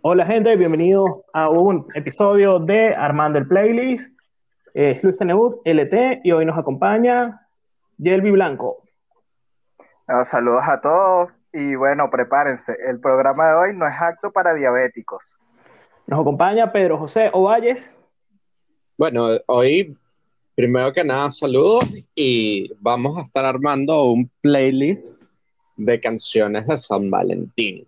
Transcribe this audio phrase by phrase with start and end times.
[0.00, 4.16] Hola gente, bienvenidos a un episodio de Armando el Playlist.
[4.72, 7.48] Eh, es Luis Tenebut, LT, y hoy nos acompaña
[7.96, 8.84] Yelvi Blanco.
[10.22, 12.76] saludos a todos y bueno, prepárense.
[12.88, 15.40] El programa de hoy no es apto para diabéticos.
[16.06, 17.92] Nos acompaña Pedro José Ovalles.
[18.96, 19.98] Bueno, hoy
[20.54, 25.24] primero que nada saludos y vamos a estar armando un playlist
[25.76, 27.87] de canciones de San Valentín.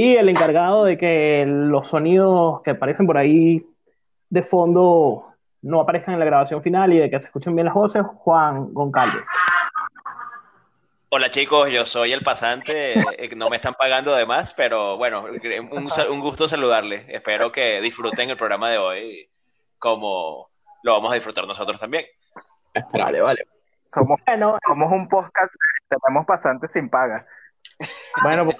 [0.00, 3.66] Y el encargado de que los sonidos que aparecen por ahí
[4.30, 7.74] de fondo no aparezcan en la grabación final y de que se escuchen bien las
[7.74, 9.24] voces, Juan Goncalves.
[11.08, 15.24] Hola chicos, yo soy el pasante, eh, no me están pagando de más, pero bueno,
[15.24, 17.04] un, gusto saludarles.
[17.08, 19.28] Espero que disfruten el programa de hoy
[19.80, 20.48] como
[20.84, 22.04] lo vamos a disfrutar nosotros también.
[22.92, 23.48] Vale, vale.
[23.82, 24.20] Somos,
[24.64, 25.52] somos un podcast,
[25.88, 27.26] tenemos pasantes sin paga.
[28.22, 28.58] Bueno, pues,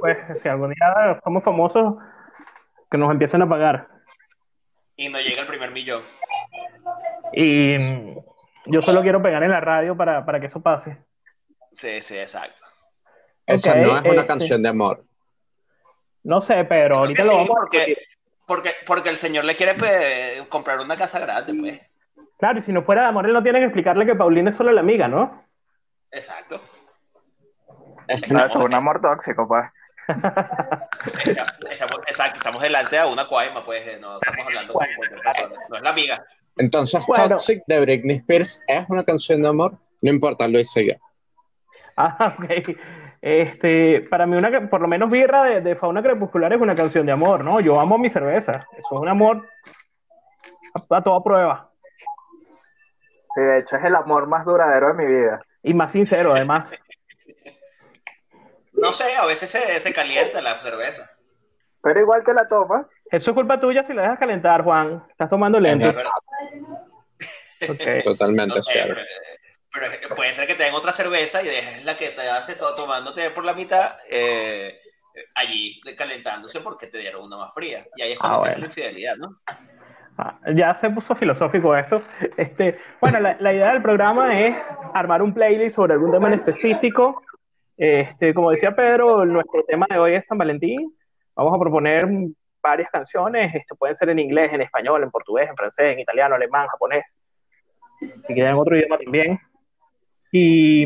[0.00, 1.94] pues, si algún día somos famosos,
[2.90, 3.88] que nos empiecen a pagar.
[4.96, 6.02] Y no llega el primer millón.
[7.32, 7.78] Y
[8.66, 10.98] yo solo quiero pegar en la radio para, que eso pase.
[11.72, 12.62] Sí, sí, exacto.
[13.46, 15.04] Esa no es una este, canción de amor.
[16.22, 17.96] No sé, pero ahorita lo vamos porque,
[18.46, 21.80] porque, porque el señor le quiere pues, comprar una casa grande, pues.
[22.38, 24.56] Claro, y si no fuera de amor, él no tiene que explicarle que Paulina es
[24.56, 25.44] solo la amiga, ¿no?
[26.10, 26.60] Exacto.
[28.30, 29.66] No, es un amor tóxico, pues.
[30.08, 34.86] Estamos, exacto, estamos delante de una cuaima, pues eh, no estamos hablando con
[35.68, 36.24] no es la amiga.
[36.56, 40.94] Entonces, Toxic de Britney Spears es una canción de amor, no importa, lo hice yo.
[41.96, 42.76] Ah, ok.
[43.22, 47.04] Este, para mí, una, por lo menos Birra de, de, Fauna Crepuscular es una canción
[47.04, 47.60] de amor, ¿no?
[47.60, 48.66] Yo amo mi cerveza.
[48.72, 49.46] Eso es un amor
[50.74, 51.70] a, a toda prueba.
[53.34, 55.40] Sí, de hecho es el amor más duradero de mi vida.
[55.62, 56.72] Y más sincero, además.
[58.90, 61.08] No sé, a veces se, calienta la cerveza.
[61.80, 62.90] Pero igual te la tomas.
[63.08, 65.06] Eso es culpa tuya si la dejas calentar, Juan.
[65.08, 65.94] Estás tomando lento.
[68.04, 69.00] Totalmente cierto.
[69.72, 72.74] Pero, puede ser que te den otra cerveza y dejes la que te daste todo
[72.74, 74.76] tomándote por la mitad eh,
[75.36, 77.86] allí calentándose porque te dieron una más fría.
[77.94, 79.40] Y ahí es cuando ah, empieza la infidelidad, ¿no?
[80.18, 82.02] Ah, ya se puso filosófico esto.
[82.36, 84.56] Este, bueno, la, la, idea del programa es
[84.94, 87.22] armar un playlist sobre algún tema en específico
[87.82, 90.94] este, como decía Pedro, nuestro tema de hoy es San Valentín.
[91.34, 92.06] Vamos a proponer
[92.62, 96.34] varias canciones, esto pueden ser en inglés, en español, en portugués, en francés, en italiano,
[96.34, 97.16] alemán, japonés,
[97.98, 99.40] si quieren otro idioma también.
[100.30, 100.84] Y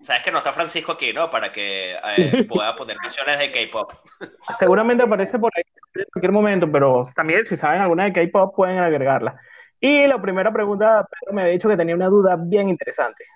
[0.00, 1.28] sabes que no está Francisco aquí, ¿no?
[1.28, 3.92] Para que eh, pueda poner canciones de K-pop.
[4.58, 5.64] Seguramente aparece por ahí
[5.96, 9.38] en cualquier momento, pero también si saben alguna de K-pop pueden agregarla.
[9.78, 13.26] Y la primera pregunta, Pedro me había dicho que tenía una duda bien interesante.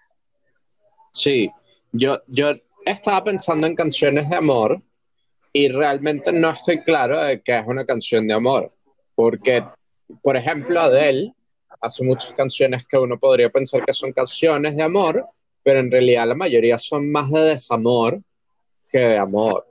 [1.12, 1.53] Sí,
[1.93, 2.54] yo, yo
[2.84, 4.81] estaba pensando en canciones de amor
[5.53, 8.72] y realmente no estoy claro de qué es una canción de amor.
[9.15, 9.65] Porque,
[10.22, 11.32] por ejemplo, Adele
[11.81, 15.25] hace muchas canciones que uno podría pensar que son canciones de amor,
[15.62, 18.20] pero en realidad la mayoría son más de desamor
[18.91, 19.66] que de amor.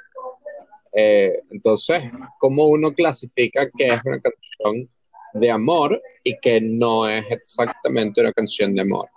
[0.93, 2.03] Eh, entonces,
[2.39, 4.89] ¿cómo uno clasifica que es una canción
[5.33, 9.09] de amor y que no es exactamente una canción de amor?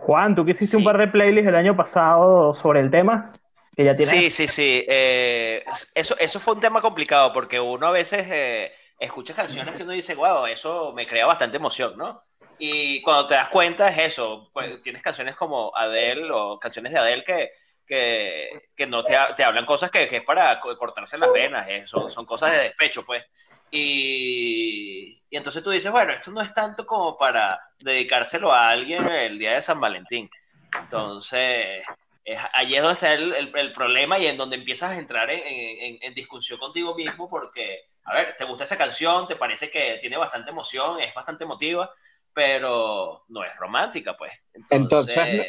[0.00, 3.32] Juan, tú que hiciste un par de playlists el año pasado sobre el tema,
[3.76, 4.14] que ya tienes...
[4.14, 4.84] Sí, sí, sí.
[4.88, 9.82] Eh, eso, eso fue un tema complicado porque uno a veces eh, escucha canciones que
[9.82, 12.22] uno dice, wow, eso me crea bastante emoción, ¿no?
[12.58, 16.98] Y cuando te das cuenta es eso, pues, tienes canciones como Adele o canciones de
[16.98, 17.50] Adele que,
[17.90, 22.08] que, no te, te, hablan cosas que, que, es para cortarse las venas, eh, son,
[22.08, 23.24] son cosas de despecho, pues.
[23.72, 29.06] Y, y, entonces tú dices, bueno, esto no es tanto como para dedicárselo a alguien
[29.08, 30.30] el día de San Valentín.
[30.78, 31.84] Entonces,
[32.24, 35.40] es, allí es donde está el, el, problema y en donde empiezas a entrar en,
[35.44, 39.98] en, en, discusión contigo mismo porque, a ver, te gusta esa canción, te parece que
[40.00, 41.90] tiene bastante emoción, es bastante emotiva,
[42.32, 44.32] pero no es romántica, pues.
[44.54, 45.46] Entonces, entonces,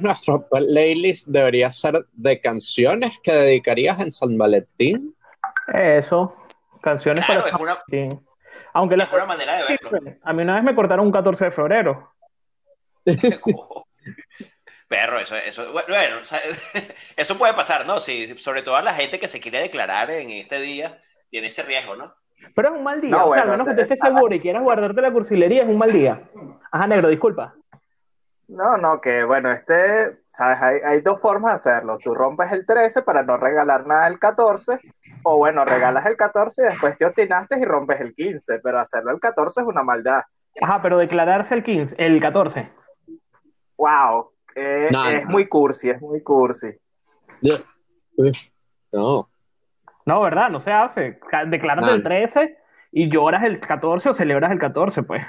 [0.00, 5.14] nuestro playlist debería ser de canciones que dedicarías en San Valentín.
[5.72, 6.34] Eso.
[6.80, 7.78] Canciones para es una,
[8.72, 9.90] Aunque la, una manera de verlo.
[10.22, 12.12] A mí una vez me cortaron un 14 de febrero.
[14.88, 15.86] Perro, eso, eso, bueno,
[17.16, 18.00] eso puede pasar, ¿no?
[18.00, 20.98] Si, sobre todo a la gente que se quiere declarar en este día,
[21.30, 22.12] tiene ese riesgo, ¿no?
[22.56, 24.62] Pero es un mal día, o sea, a menos que tú estés seguro y quieras
[24.62, 26.22] guardarte la cursilería, es un mal día.
[26.72, 27.54] Ajá, negro, disculpa.
[28.50, 31.98] No, no, que bueno, este, sabes, hay, hay, dos formas de hacerlo.
[32.02, 34.80] Tú rompes el 13 para no regalar nada el 14,
[35.22, 39.12] o bueno, regalas el 14 y después te obstinaste y rompes el 15, pero hacerlo
[39.12, 40.22] el 14 es una maldad.
[40.60, 42.68] Ajá, pero declararse el 15, el 14.
[43.78, 46.76] Wow, es muy cursi, es muy cursi.
[48.92, 49.28] No.
[50.06, 50.50] No, ¿verdad?
[50.50, 51.20] No se hace.
[51.46, 52.58] Declaras el 13
[52.90, 55.22] y lloras el 14 o celebras el 14, pues.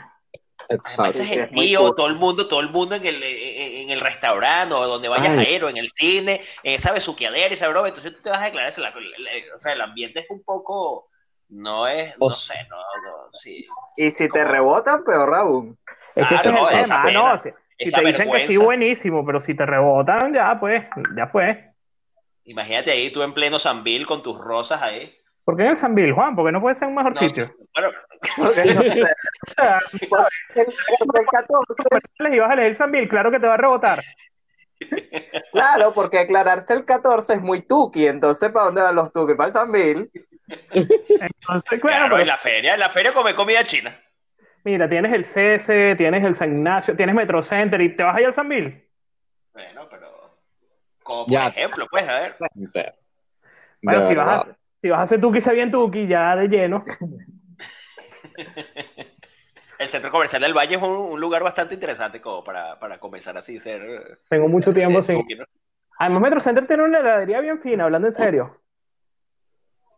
[0.69, 4.87] Además, es gentío, todo el mundo, todo el mundo en el, en, el restaurante o
[4.87, 5.45] donde vayas Ay.
[5.45, 8.41] a ir o en el cine, en esa besuqueadera, esa broma, entonces tú te vas
[8.41, 11.09] a declarar, la- la- o sea, el ambiente es un poco,
[11.49, 13.67] no es, no O sé, no, no, sí.
[13.97, 15.77] Y si te rebotan, peor aún.
[16.15, 17.03] Es que Ah, ese no, es el tema.
[17.03, 20.85] Pena, no, si, te dicen que sí, buenísimo, pero si te rebotan, ya, pues,
[21.15, 21.71] ya fue.
[22.45, 25.15] Imagínate ahí tú en pleno Sanville con tus rosas ahí.
[25.43, 26.35] ¿Por qué en el San Bill, Juan?
[26.35, 27.51] Porque no puede ser un mejor No, sitio.
[27.73, 27.89] Bueno,
[28.38, 29.79] Porque no O sea,
[30.55, 33.99] el 14, comerciales y vas a elegir San Bill, claro que te va a rebotar.
[35.51, 39.33] claro, porque declararse el 14 es muy tuki, entonces ¿para dónde van los tuki?
[39.35, 40.11] Para el San Bill.
[40.47, 43.97] Entonces, claro, claro, pero en la feria, en la feria come comida china.
[44.63, 48.21] mira, tienes el CS, tienes el San Ignacio, tienes Metro Center y te vas a
[48.21, 48.88] ir al San Bill.
[49.53, 50.38] Bueno, pero,
[51.03, 51.47] como por Ya.
[51.47, 52.35] ejemplo, pues, a ver.
[52.55, 52.93] De
[53.83, 56.83] Bueno, si vas, a, si vas a hacer Tuki, sé bien Tuki, ya de lleno.
[59.79, 63.35] El centro comercial del Valle es un, un lugar bastante interesante como para, para comenzar
[63.37, 63.81] así, ser...
[63.81, 65.19] eh, Tengo mucho tiempo sin.
[65.21, 65.45] tuki, ¿no?
[65.97, 68.61] Además, Metro Center tiene una heladería bien fina, hablando en serio.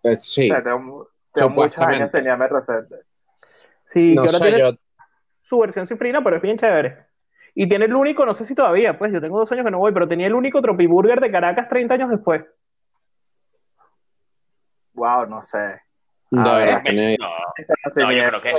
[0.04, 0.44] Eh, sí.
[0.44, 3.00] O sea, tengo, tengo muchos años en Metro Center.
[3.86, 4.72] Sí, No que ahora sé, tiene yo.
[5.38, 7.08] su versión cifrina, pero es bien chévere.
[7.56, 9.80] Y tiene el único, no sé si todavía, pues yo tengo dos años que no
[9.80, 12.44] voy, pero tenía el único Tropiburger de Caracas 30 años después.
[14.94, 15.82] Wow, no sé.
[16.32, 17.30] Ver, Me- no-
[17.96, 18.54] yo creo que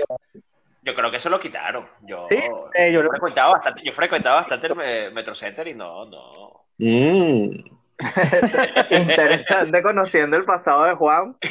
[0.83, 1.87] yo creo que eso lo quitaron.
[2.03, 2.37] Yo, Sí,
[2.75, 6.67] eh, yo lo- frecuentaba bastante, yo frecuentaba bastante el Metro Center y no, no.
[6.79, 7.51] Mm.
[8.91, 11.37] Interesante conociendo el pasado de Juan.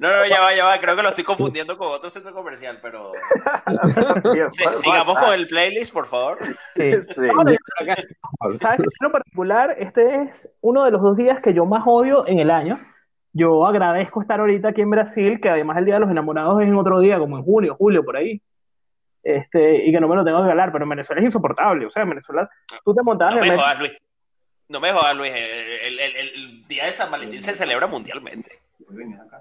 [0.00, 2.80] No, no, ya va, ya va, creo que lo estoy confundiendo con otro centro comercial,
[2.82, 3.12] pero
[4.50, 6.38] si- sigamos con el playlist, por favor.
[6.74, 6.90] sí.
[6.92, 7.28] Sí.
[8.58, 8.58] ¿Sabes?
[8.60, 8.82] qué?
[8.82, 12.40] En lo particular, este es uno de los dos días que yo más odio en
[12.40, 12.80] el año.
[13.38, 16.68] Yo agradezco estar ahorita aquí en Brasil, que además el Día de los Enamorados es
[16.68, 18.40] en otro día, como en junio, julio, por ahí.
[19.22, 21.84] Este, y que no me lo tengo que ganar, pero en Venezuela es insoportable.
[21.84, 22.48] O sea, en Venezuela
[22.84, 23.92] tú te montabas No en me jodas, Luis.
[24.68, 25.32] No me jodas, Luis.
[25.34, 28.52] El, el- el- el día de San Valentín se celebra mundialmente.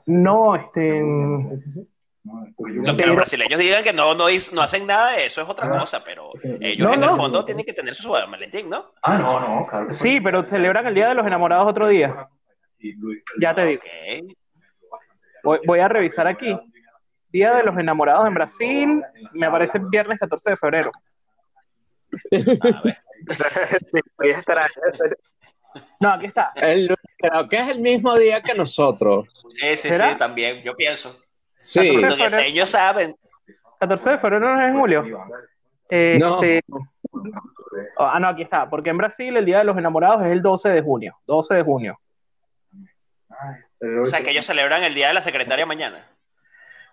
[0.08, 1.02] No, este.
[2.58, 4.26] Lo que los brasileños digan que no, no,
[4.62, 7.16] hacen nada de eso es otra cosa, pero ellos No, en el no.
[7.16, 8.86] fondo tienen que tener su San Valentín, ¿no?
[9.04, 9.94] Ah, no, no, claro.
[9.94, 12.28] Sí, pero celebran el Día de los Enamorados otro día.
[13.40, 13.82] Ya te digo.
[15.44, 16.58] Voy, voy a revisar aquí.
[17.30, 19.02] Día de los Enamorados en Brasil.
[19.34, 20.92] Me aparece viernes 14 de febrero.
[22.74, 22.98] A ver.
[26.00, 26.52] No, aquí está.
[26.56, 29.26] El- creo que es el mismo día que nosotros.
[29.50, 30.12] Sí, sí, ¿Será?
[30.14, 31.20] sí, también, yo pienso.
[31.58, 31.80] Sí.
[31.80, 32.38] Catorce Los febrero.
[32.38, 33.16] diseños saben.
[33.80, 35.02] 14 de febrero no es en julio.
[35.04, 36.42] No.
[36.42, 36.64] Este,
[37.98, 38.70] ah, no, aquí está.
[38.70, 41.18] Porque en Brasil el Día de los Enamorados es el 12 de junio.
[41.28, 42.00] 12 de junio.
[44.02, 46.08] O sea, que ellos celebran el Día de la Secretaria mañana.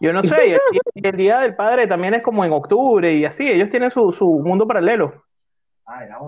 [0.01, 0.49] Yo no sé.
[0.49, 0.59] Y el,
[0.95, 3.49] y el Día del Padre también es como en octubre y así.
[3.49, 5.25] Ellos tienen su, su mundo paralelo.
[5.87, 6.19] Ah, era.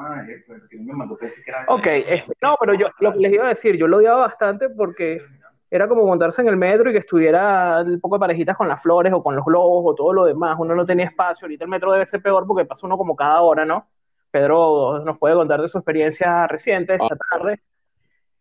[0.00, 1.64] Ah, era.
[1.68, 4.68] Ok, este, no, pero yo lo que les iba a decir, yo lo odiaba bastante
[4.68, 5.22] porque
[5.70, 8.82] era como montarse en el metro y que estuviera un poco de parejitas con las
[8.82, 10.56] flores o con los globos o todo lo demás.
[10.58, 11.46] Uno no tenía espacio.
[11.46, 13.88] Ahorita el metro debe ser peor porque pasa uno como cada hora, ¿no?
[14.30, 17.60] Pedro nos puede contar de su experiencia reciente esta tarde.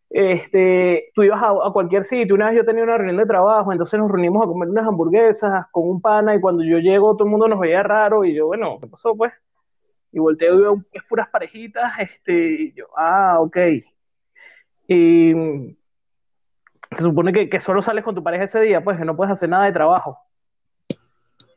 [0.09, 2.35] Este, tú ibas a, a cualquier sitio.
[2.35, 5.65] Una vez yo tenía una reunión de trabajo, entonces nos reunimos a comer unas hamburguesas
[5.71, 8.47] con un pana y cuando yo llego todo el mundo nos veía raro y yo,
[8.47, 9.33] bueno, ¿qué pasó pues?
[10.11, 13.57] Y volteo y veo es puras parejitas, este, y yo, ah, ok.
[14.87, 15.33] Y
[16.95, 19.33] se supone que, que solo sales con tu pareja ese día, pues que no puedes
[19.33, 20.17] hacer nada de trabajo.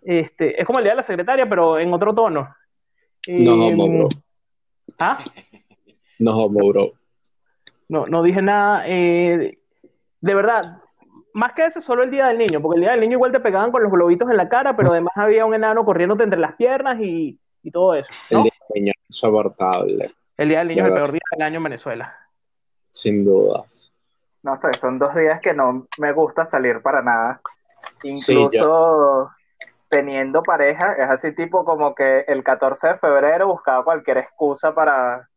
[0.03, 2.49] Este, es como el día de la secretaria, pero en otro tono.
[3.27, 4.09] Y, No homo, bro.
[4.99, 5.19] ¿Ah?
[6.19, 6.93] No homo, bro.
[7.89, 8.85] No, no dije nada.
[8.87, 9.59] eh,
[10.21, 10.83] de verdad,
[11.33, 13.41] más que eso, solo el día del niño, porque el día del niño igual te
[13.41, 16.55] pegaban con los globitos en la cara, pero además había un enano corriéndote entre las
[16.57, 18.13] piernas y, y todo eso.
[18.31, 21.43] El día del niño es insoportable, El día del niño es el peor día del
[21.43, 22.17] año en Venezuela.
[22.91, 23.63] sin duda.
[24.43, 27.41] No sé, son dos días que no me gusta salir para nada.
[28.03, 29.31] Sí, Incluso
[29.89, 35.29] teniendo pareja, es así tipo como que el 14 de febrero buscaba cualquier excusa para,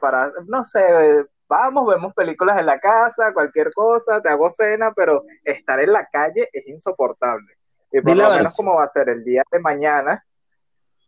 [0.00, 5.24] para, no sé, vamos, vemos películas en la casa, cualquier cosa, te hago cena, pero
[5.44, 7.54] estar en la calle es insoportable.
[7.90, 8.52] Y por lo la menos verdad.
[8.56, 10.24] como va a ser el día de mañana,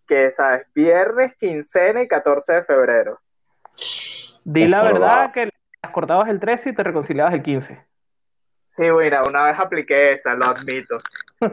[0.06, 3.20] que sabes, viernes, quincena y 14 de febrero.
[4.44, 5.32] Di Es la verdad verdad.
[5.32, 5.50] que
[5.82, 7.86] las cortabas el 13 y te reconciliabas el 15.
[8.70, 10.98] Sí, mira, una vez apliqué esa, lo admito.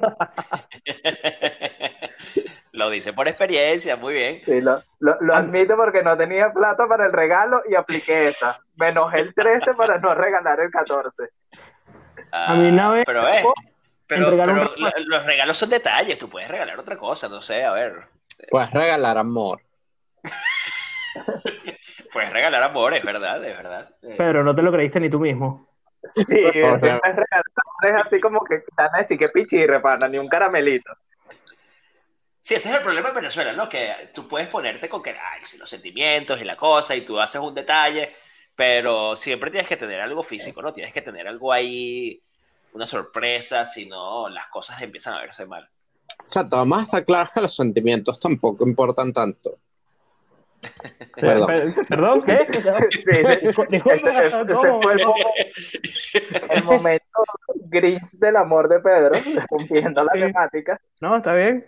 [2.71, 4.41] Lo dice por experiencia, muy bien.
[4.45, 8.59] Sí, lo, lo- lo admito porque no tenía plata para el regalo y apliqué esa.
[8.75, 11.23] Me enojé el 13 para no regalar el 14.
[12.31, 13.43] A mí una vez Pero, eh,
[14.05, 14.69] pero, un pero
[15.07, 18.07] los regalos son detalles, tú puedes regalar otra cosa, no sé, a ver.
[18.51, 19.61] Puedes regalar amor.
[22.13, 23.89] Puedes regalar amor, es verdad, es verdad.
[24.17, 25.66] Pero no te lo creíste ni tú mismo.
[26.05, 30.17] Sí, eso O sea- es así como que van a decir que pichirre, pana, ni
[30.17, 30.91] un caramelito.
[32.39, 33.67] Sí, ese es el problema en Venezuela, ¿no?
[33.67, 37.19] Que tú puedes ponerte con que, ay, sí, los sentimientos y la cosa, y tú
[37.19, 38.15] haces un detalle,
[38.55, 40.71] pero siempre tienes que tener algo físico, ¿no?
[40.71, 42.21] Tienes que tener algo ahí,
[42.73, 45.69] una sorpresa, si no, las cosas empiezan a verse mal.
[46.21, 49.59] Exacto, además está claro que los sentimientos tampoco importan tanto.
[50.59, 51.47] Per- Perdón.
[51.47, 52.21] per- ¿Perdón?
[52.23, 52.47] ¿Qué?
[52.91, 54.81] Sí, ese, ese- ese ¿cómo?
[54.81, 55.01] fue el,
[56.49, 57.05] el momento
[57.69, 59.11] gris del amor de Pedro,
[59.49, 60.19] cumpliendo la Sí.
[60.21, 60.79] temática.
[61.01, 61.65] No, está bien.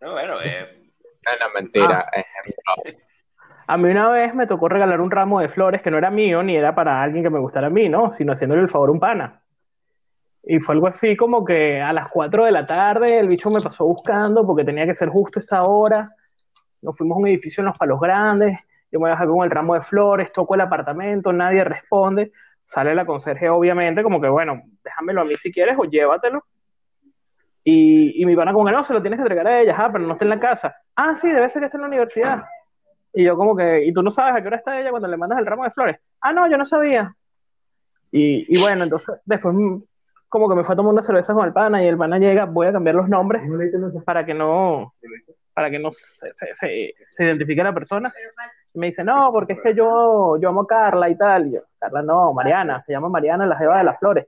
[0.00, 0.90] No, bueno, eh,
[1.26, 2.06] No, no, mentira.
[2.12, 3.00] ejemplo.
[3.66, 6.42] A mí una vez me tocó regalar un ramo de flores que no era mío
[6.42, 8.12] ni era para alguien que me gustara a mí, ¿no?
[8.12, 9.42] Sino haciéndole el favor a un pana.
[10.44, 13.60] Y fue algo así como que a las 4 de la tarde el bicho me
[13.60, 16.06] pasó buscando porque tenía que ser justo esa hora.
[16.82, 18.58] Nos fuimos a un edificio en Los Palos Grandes.
[18.90, 22.32] Yo me bajé con el ramo de flores, toco el apartamento, nadie responde.
[22.64, 26.44] Sale la conserje, obviamente, como que, bueno, déjamelo a mí si quieres o llévatelo.
[27.64, 29.90] Y, y mi pana como que no, se lo tienes que entregar a ella, ah,
[29.92, 30.76] pero no está en la casa.
[30.94, 32.44] Ah, sí, debe ser que está en la universidad.
[33.12, 35.16] Y yo como que, ¿y tú no sabes a qué hora está ella cuando le
[35.16, 35.98] mandas el ramo de flores?
[36.20, 37.14] Ah, no, yo no sabía.
[38.10, 39.78] Y, y bueno, entonces después mm,
[40.28, 42.44] como que me fue a tomar una cerveza con el pana y el pana llega,
[42.44, 43.42] voy a cambiar los nombres
[44.04, 44.94] para que no,
[45.58, 48.14] para que no se, se, se, se identifique la persona.
[48.72, 51.48] Y me dice, no, porque es que yo, yo amo a Carla y tal.
[51.48, 54.24] Y yo, Carla, no, Mariana, se llama Mariana la jeva de las flores.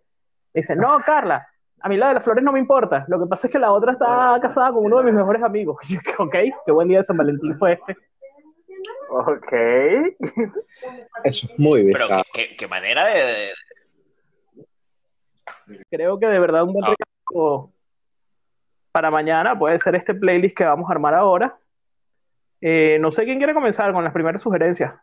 [0.52, 1.46] Me dice, no, Carla,
[1.82, 3.04] a mí la de las flores no me importa.
[3.06, 5.76] Lo que pasa es que la otra está casada con uno de mis mejores amigos.
[5.88, 6.34] Y yo, ok,
[6.66, 7.96] qué buen día de San Valentín fue este.
[9.10, 9.52] Ok.
[11.24, 12.24] Eso es muy pero bizarro.
[12.32, 14.64] qué, qué- qué manera de, de-
[15.90, 16.88] Creo que de verdad un buen Ah.
[16.88, 17.70] regalo
[18.92, 21.56] para mañana puede ser este playlist que vamos a armar ahora.
[22.60, 24.94] Eh, no sé quién quiere comenzar con las primeras sugerencias.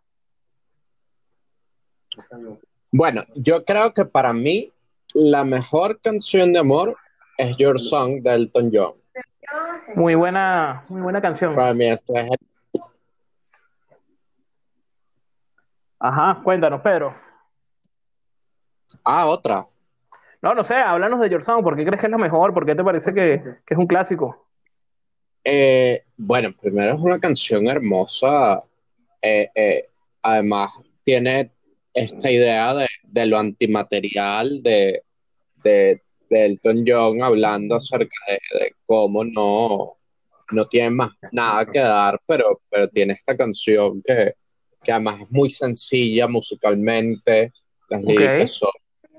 [2.91, 4.71] Bueno, yo creo que para mí
[5.13, 6.97] la mejor canción de amor
[7.37, 8.93] es Your Song de Elton John.
[9.95, 11.55] Muy buena, muy buena canción.
[11.55, 12.81] Para mí ese es el-
[15.99, 17.15] Ajá, cuéntanos, Pedro.
[19.03, 19.65] Ah, otra.
[20.41, 21.63] No, no sé, háblanos de Your Song.
[21.63, 22.53] ¿Por qué crees que es la mejor?
[22.53, 24.47] ¿Por qué te parece que, que es un clásico?
[25.43, 28.59] Eh, bueno, primero es una canción hermosa.
[29.21, 29.89] eh, eh,
[30.21, 30.71] además,
[31.03, 31.51] tiene
[31.93, 35.01] esta idea de, de lo antimaterial de,
[35.63, 39.97] de, de Elton John hablando acerca de, cómo no,
[40.51, 44.33] no tiene más nada que dar, pero, pero tiene esta canción que,
[44.83, 47.53] que además es muy sencilla musicalmente.
[47.89, 48.69] Las líricas son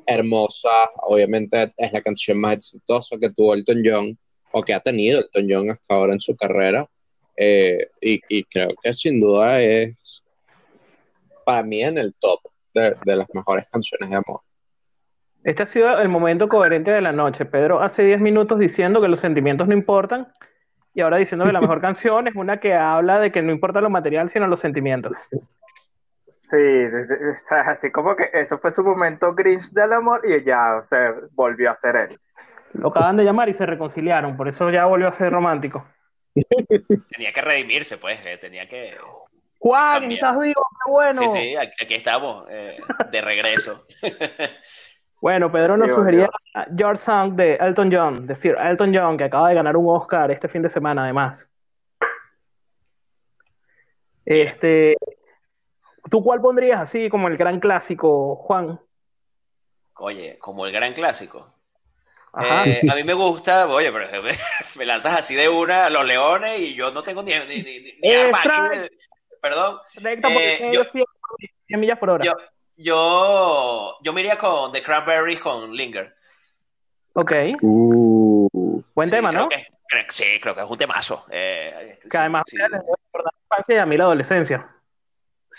[0.08, 0.88] hermosas.
[1.02, 4.18] Obviamente es la canción más exitosa que tuvo Elton John
[4.52, 6.88] o que ha tenido Elton John hasta ahora en su carrera.
[7.36, 10.24] Eh, y, y creo que sin duda es
[11.44, 12.40] para mí en el top
[12.74, 14.40] de, de las mejores canciones de amor.
[15.44, 17.44] Este ha sido el momento coherente de la noche.
[17.44, 20.28] Pedro hace 10 minutos diciendo que los sentimientos no importan
[20.94, 23.80] y ahora diciendo que la mejor canción es una que habla de que no importa
[23.80, 25.12] lo material, sino los sentimientos.
[26.48, 30.22] Sí, de- de- o sea, así como que eso fue su momento gris del amor
[30.24, 32.18] y ya, o sea, volvió a ser él.
[32.72, 35.84] Lo acaban de llamar y se reconciliaron, por eso ya volvió a ser romántico.
[36.34, 38.96] tenía que redimirse, pues, eh, tenía que...
[39.58, 40.10] Juan.
[40.12, 40.66] ¿estás vivo?
[40.84, 41.12] ¡Qué bueno!
[41.14, 42.78] Sí, sí, aquí estamos, eh,
[43.10, 43.86] de regreso.
[45.20, 46.30] Bueno, Pedro nos sugería
[46.76, 50.30] Your Song de Elton John, de Sir Elton John, que acaba de ganar un Oscar
[50.30, 51.48] este fin de semana, además.
[54.24, 54.96] Este,
[56.10, 58.80] ¿tú cuál pondrías así como el gran clásico, Juan?
[59.96, 61.52] Oye, como el gran clásico.
[62.32, 62.66] Ajá.
[62.66, 64.30] Eh, a mí me gusta, oye, pero me,
[64.76, 67.80] me lanzas así de una a los leones y yo no tengo ni, ni, ni,
[67.80, 67.98] ni-
[69.40, 69.78] Perdón.
[70.04, 71.04] Eh, yo- 100,
[71.66, 72.24] 100 millas por hora.
[72.24, 72.34] Yo,
[72.76, 76.14] yo, yo me iría con The Cranberries con Linger.
[77.14, 79.48] Ok, Uh, buen Sí, tema, creo ¿no?
[79.48, 81.24] que- creo- sí, creo que es un temazo.
[81.30, 82.56] Eh, Que sí, además sí.
[82.56, 82.68] la
[83.42, 84.68] infancia y a mí la adolescencia.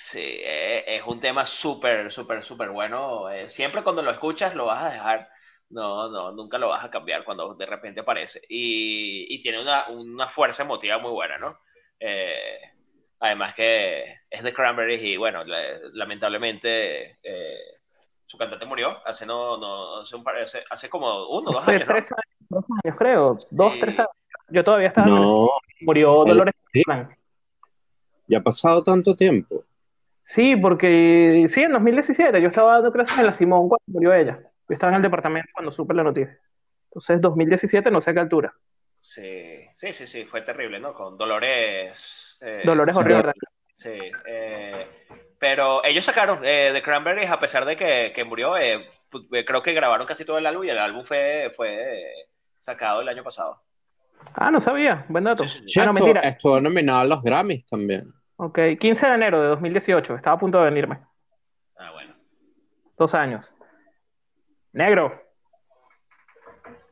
[0.01, 3.29] Sí, eh, es un tema súper, súper, súper bueno.
[3.29, 5.29] Eh, siempre cuando lo escuchas lo vas a dejar.
[5.71, 8.41] No, no, nunca lo vas a cambiar cuando de repente aparece.
[8.47, 11.59] Y, y tiene una, una fuerza emotiva muy buena, ¿no?
[11.99, 12.59] Eh,
[13.19, 17.57] además que es de Cranberries y bueno, la- lamentablemente eh,
[18.25, 21.71] Su cantante murió hace no, no hace, un par, hace, hace como uno, dos Hace
[21.73, 21.87] años.
[21.87, 21.93] ¿no?
[21.93, 23.37] tres años, dos años, creo.
[23.51, 23.79] Dos, Sí.
[23.81, 24.11] tres años.
[24.47, 25.07] Yo todavía estaba.
[25.09, 25.49] en- No,
[25.81, 26.83] Murió Dolores Sí.
[28.27, 29.63] Ya ha pasado tanto tiempo.
[30.31, 34.37] Sí, porque sí, en 2017 yo estaba dando clases en la Simón cuando murió ella.
[34.67, 36.37] Yo estaba en el departamento cuando supe la noticia.
[36.85, 38.53] Entonces, 2017, no sé a qué altura.
[38.99, 40.93] Sí, sí, sí, sí, fue terrible, ¿no?
[40.93, 42.37] Con Dolores.
[42.41, 43.01] eh, Dolores sí.
[43.01, 43.33] horribles.
[43.73, 43.89] Sí,
[44.27, 44.87] eh,
[45.39, 48.87] pero ellos sacaron eh, The Cranberries, a pesar de que, que murió, eh,
[49.33, 52.13] eh, creo que grabaron casi todo el álbum y el álbum fue, fue eh,
[52.59, 53.63] sacado el año pasado.
[54.35, 55.05] Ah, no sabía.
[55.09, 55.47] Buen dato.
[55.47, 56.21] Sí, sí, Ah, no, estuvo, mentira.
[56.29, 58.13] estuvo nominado a los Grammys también.
[58.41, 60.15] Ok, 15 de enero de 2018.
[60.15, 61.01] Estaba a punto de venirme.
[61.77, 62.15] Ah, bueno.
[62.97, 63.45] Dos años.
[64.71, 65.21] Negro.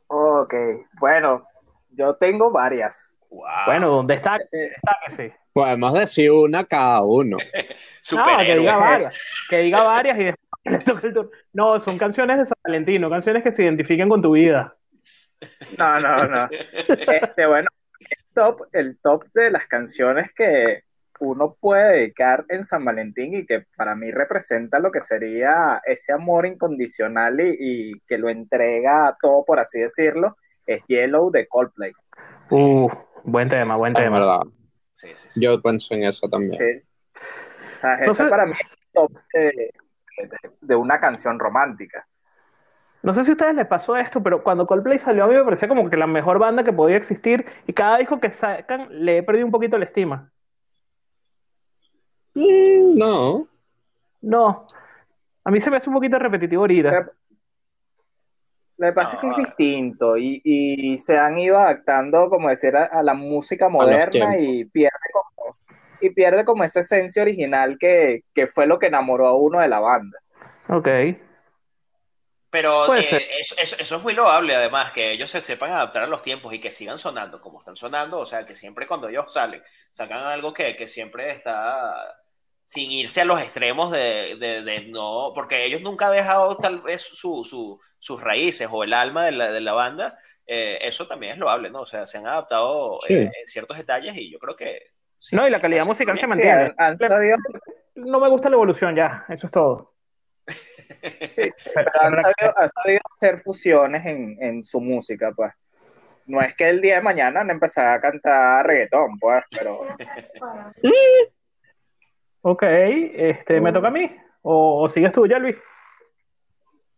[0.08, 0.54] Ok,
[1.00, 1.48] bueno,
[1.92, 3.18] yo tengo varias.
[3.30, 3.46] Wow.
[3.66, 5.38] Bueno, destaque, destáquese.
[5.54, 7.38] Podemos decir una cada uno.
[8.12, 9.18] No, que diga varias.
[9.50, 11.32] Que diga varias y después le toque el turno.
[11.54, 14.76] No, son canciones de San Valentín, no canciones que se identifiquen con tu vida.
[15.78, 16.50] No, no, no.
[16.52, 17.68] Este, bueno,
[18.00, 20.87] el top, el top de las canciones que
[21.20, 26.14] uno puede dedicar en San Valentín y que para mí representa lo que sería ese
[26.14, 31.92] amor incondicional y, y que lo entrega todo, por así decirlo, es Yellow de Coldplay.
[32.52, 32.90] Uh,
[33.24, 34.20] buen tema, buen Es tema.
[34.20, 34.40] verdad.
[34.92, 35.42] Sí, sí, sí.
[35.42, 36.54] Yo pienso en eso también.
[36.54, 36.90] Sí.
[37.16, 39.72] O sea, Entonces- eso para mí es el top de, de-
[40.62, 42.08] de una canción romántica.
[43.04, 45.44] No sé si a ustedes les pasó esto, pero cuando Coldplay salió a mí me
[45.44, 49.20] parecía como que la mejor banda que podía existir y cada disco que sacan le
[49.20, 50.32] he perdido un poquito la estima.
[52.38, 53.48] Mm, No,
[54.22, 54.66] No,
[55.44, 57.06] a mí se me hace un poquito repetitivo ahorita.
[58.78, 62.76] Lo que pasa es que es distinto y, y se han ido adaptando, como decir,
[62.76, 65.58] a, a la música moderna y pierde como,
[66.00, 69.68] y pierde como esa esencia original que, que fue lo que enamoró a uno de
[69.68, 70.20] la banda.
[70.70, 70.88] Ok.
[72.50, 76.22] Pero eh, eso- eso es muy loable, además, que ellos se sepan adaptar a los
[76.22, 78.20] tiempos y que sigan sonando como están sonando.
[78.20, 81.94] O sea, que siempre cuando ellos salen, sacan algo que, que siempre está
[82.70, 85.32] sin irse a los extremos de, de- de no.
[85.34, 89.32] Porque ellos nunca han dejado tal vez su, su- sus raíces o el alma de
[89.32, 90.18] la, de la banda.
[90.46, 91.80] Eh, eso también es loable, ¿no?
[91.82, 93.14] O sea, se han adaptado Sí.
[93.14, 94.82] eh, en ciertos detalles y yo creo que.
[95.18, 96.22] sí, No, y la sí, calidad sí, musical se.
[96.22, 96.52] Sí, mantiene.
[96.52, 97.38] han, han sabido,
[97.96, 99.94] No me gusta la evolución ya, eso es todo.
[100.46, 105.54] pero han sabido- han sabido hacer fusiones en, en su música, pues.
[106.26, 109.80] No es que el día de mañana han empezado a cantar reggaetón, pues, pero
[112.42, 114.16] Ok, este, ¿me toca a mí?
[114.42, 115.58] ¿O, o sigues tú, Luis?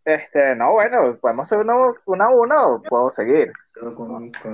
[0.06, 3.52] este, no, bueno, podemos hacer uno, uno a uno o puedo seguir.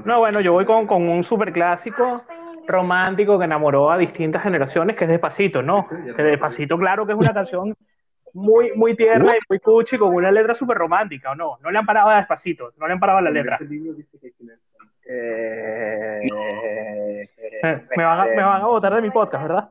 [0.04, 2.24] No, bueno, yo voy con, con un super clásico
[2.68, 5.88] romántico que enamoró a distintas generaciones, que es Despacito, ¿no?
[5.88, 7.76] Que Despacito, claro que es una canción
[8.34, 11.58] muy, muy tierna y muy cuchi, con una letra súper romántica, ¿o no?
[11.62, 13.58] No le han parado a Despacito, no le han parado a la letra.
[15.08, 16.22] Eh,
[17.62, 19.70] Eh, me, van a, me van a votar de mi podcast, ¿verdad?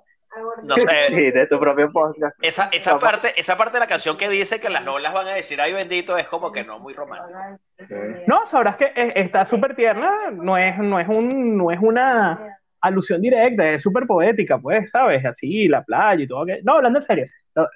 [0.63, 2.37] No sé, Sí, de tu propio podcast.
[2.43, 5.33] esa, esa, parte, esa parte de la canción que dice que las novelas van a
[5.35, 7.39] decir ay bendito es como que no muy romántico.
[8.27, 12.59] No, sabrás que es- está súper tierna, no es, no es un, no es una
[12.81, 15.25] alusión directa, es súper poética, pues, ¿sabes?
[15.25, 16.43] Así, la playa y todo.
[16.43, 16.61] aquello.
[16.65, 17.67] No, hablando en serio, no,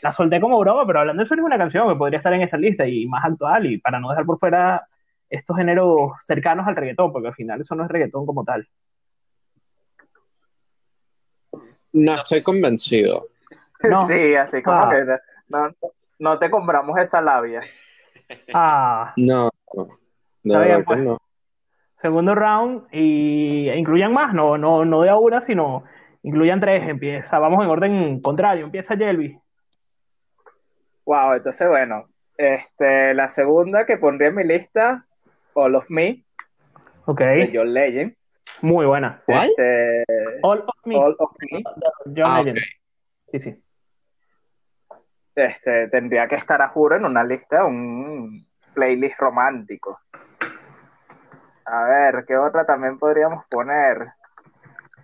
[0.00, 2.42] la solté como broma, pero hablando en serio es una canción que podría estar en
[2.42, 4.86] esta lista y más actual y para no dejar por fuera
[5.28, 8.66] estos géneros cercanos al reggaetón, porque al final eso no es reggaetón como tal.
[11.92, 13.26] No estoy convencido.
[13.88, 14.06] No.
[14.06, 14.90] Sí, así como Ah.
[14.90, 15.04] que
[15.48, 15.70] no,
[16.18, 17.60] no te compramos esa labia.
[18.54, 19.86] Ah, No, no.
[20.42, 20.98] De Está bien, pues.
[21.00, 21.18] no.
[21.96, 25.84] segundo round y e incluyan más, no, no, no de a una, sino
[26.22, 26.88] incluyan tres.
[26.88, 29.38] Empieza, vamos en orden contrario, empieza Jelby.
[31.04, 35.04] Wow, entonces bueno, este, la segunda que pondría en mi lista,
[35.54, 36.24] All of Me,
[37.06, 38.14] Ok, de John Legend.
[38.60, 39.22] Muy buena.
[39.26, 39.48] ¿Cuál?
[39.50, 40.04] Este,
[40.42, 41.62] All of Me, All of Me,
[42.06, 42.58] John Ah, Legend.
[43.32, 43.62] Sí, sí.
[45.34, 49.98] este, tendría que estar a juro en una lista, un playlist romántico.
[51.64, 54.08] A ver, ¿qué otra también podríamos poner?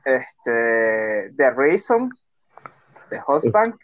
[0.04, 2.11] Este, The Reason,
[3.11, 3.76] de Hostbank.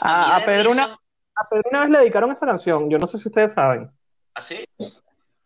[0.00, 0.96] A- a Pedro una-
[1.38, 3.90] A Pedro una vez le dedicaron esa canción, yo no sé si ustedes saben.
[4.34, 4.64] ¿Así?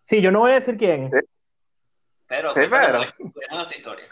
[0.04, 1.10] Sí, yo no voy a decir quién.
[1.10, 1.18] Sí.
[2.30, 4.04] Pero, Sí, tu historia.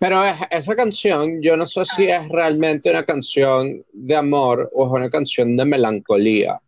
[0.00, 4.86] Pero es- esa canción, yo no sé si es realmente una canción de amor o
[4.86, 6.58] es una canción de melancolía.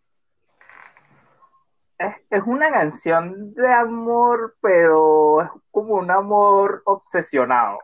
[1.98, 7.78] Es, es una canción de amor, pero es como un amor obsesionado.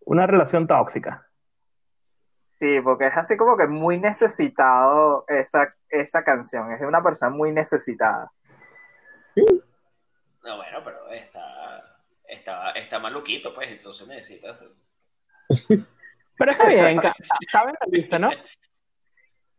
[0.00, 1.26] Una relación tóxica.
[2.34, 6.72] Sí, porque es así como que muy necesitado esa, esa canción.
[6.72, 8.32] Es de una persona muy necesitada.
[10.46, 14.56] No, bueno, pero está, está, está maluquito, pues, entonces necesitas.
[16.38, 17.00] Pero está bien,
[17.50, 18.28] cabe en la lista, ¿no?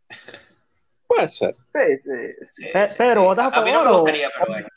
[1.07, 1.55] Puede ser.
[1.69, 2.11] Sí, sí.
[2.49, 3.27] Sí, Pe- sí, Pedro, sí.
[3.27, 4.67] ¿votas a a, a mí no me favor o- gustaría, pero bueno.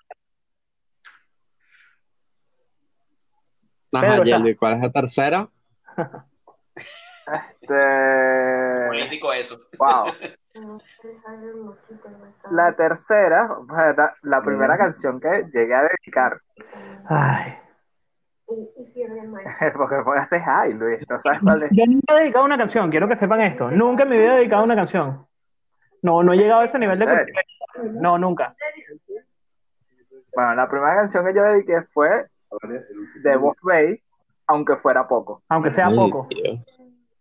[3.93, 5.49] Ajá, Yeldi, ¿cuál es la tercera?
[7.33, 9.61] Este, Político eso.
[9.79, 10.07] wow.
[12.51, 13.49] La tercera,
[14.23, 16.41] la, primera canción que llegué a dedicar,
[17.09, 17.57] Ay.
[19.77, 21.71] porque fue hace ay, Luis, ¿no sabes cuál es?
[21.73, 23.71] Yo nunca he dedicado una canción, quiero que sepan esto.
[23.71, 25.27] Nunca en mi vida he dedicado una canción.
[26.03, 27.07] No, no he llegado a ese nivel de.
[27.93, 28.55] No, nunca.
[30.35, 32.27] Bueno, la primera canción que yo dediqué fue
[33.23, 34.01] de Boss Bay,
[34.47, 36.29] aunque fuera poco, Aunque sea poco.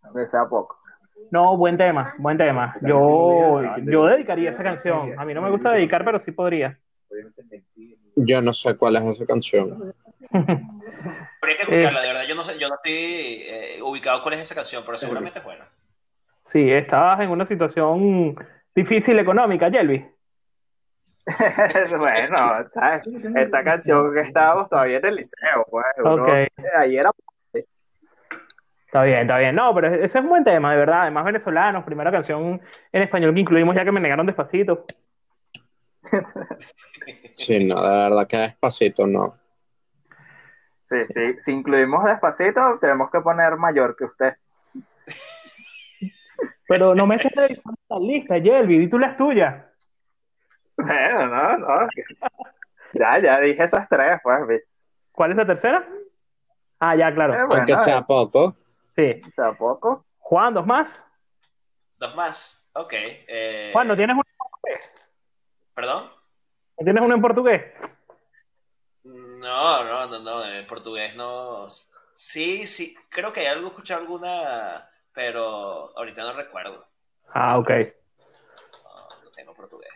[0.10, 0.16] Dios.
[0.16, 0.78] aunque sea poco.
[1.32, 2.76] No, buen tema, buen tema.
[2.82, 5.14] Yo, yo dedicaría esa canción.
[5.18, 6.80] A mí no me gusta dedicar, pero sí podría.
[8.16, 9.94] Yo no sé cuál es esa canción.
[11.42, 12.24] Habría que escucharla, de verdad.
[12.28, 12.94] Yo no sé, yo no estoy
[13.48, 15.68] eh, ubicado cuál es esa canción, pero seguramente es buena.
[16.44, 18.36] Sí, estabas en una situación
[18.76, 20.06] difícil económica, Yelvi.
[21.98, 22.38] bueno,
[22.70, 23.04] ¿sabes?
[23.36, 25.86] Esa canción que estábamos todavía en el liceo, pues.
[26.00, 26.30] uno- Ok.
[26.78, 27.12] Ahí era.
[28.90, 29.54] Está bien, está bien.
[29.56, 31.02] No, pero ese es un buen tema, de verdad.
[31.04, 32.60] Además, venezolanos, primera canción
[32.92, 34.84] en español que incluimos ya que me negaron despacito.
[37.36, 39.38] Sí, no, de verdad que despacito no.
[40.82, 41.40] Sí, sí.
[41.40, 44.34] Si incluimos despacito, tenemos que poner mayor que usted.
[46.68, 49.66] Pero no me estés revisando la lista, Yelvi, di tú las tuyas.
[50.78, 51.88] Bueno, no, no.
[52.94, 54.48] Ya, ya dije esas tres, pues.
[54.48, 54.56] vi.
[55.12, 55.88] ¿Cuál es la tercera?
[56.80, 57.34] Ah, ya, Eh, claro.
[57.48, 58.56] bueno, Aunque sea poco.
[59.00, 59.32] Sí.
[59.36, 60.06] Tampoco.
[60.20, 60.90] Juan, dos más.
[61.98, 62.70] Dos más.
[62.74, 62.94] Ok.
[62.94, 64.24] eh, Juan, ¿no tienes uno,
[65.74, 66.12] ¿Perdón?
[66.78, 67.64] ¿no tienes uno en portugués?
[69.04, 70.46] No, no, no, no.
[70.46, 71.68] En portugués no.
[72.14, 72.96] Sí, sí.
[73.10, 76.86] Creo que hay algo, escuché alguna, pero ahorita no recuerdo.
[77.34, 77.70] Ah, ok.
[77.70, 79.90] No, no tengo portugués.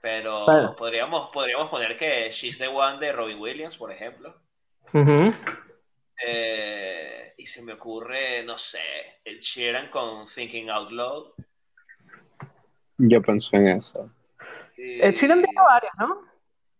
[0.00, 0.76] Pero Bueno.
[0.76, 4.34] podríamos, podríamos poner que She's the One de Robin Williams, por ejemplo.
[4.92, 5.32] Ujú.
[6.26, 8.80] Eh, y se me ocurre, no sé,
[9.24, 11.26] el Sheeran con Thinking Out Loud.
[12.98, 14.10] Yo pensé en eso.
[14.76, 16.26] Y- El Sheeran tiene varias, ¿no?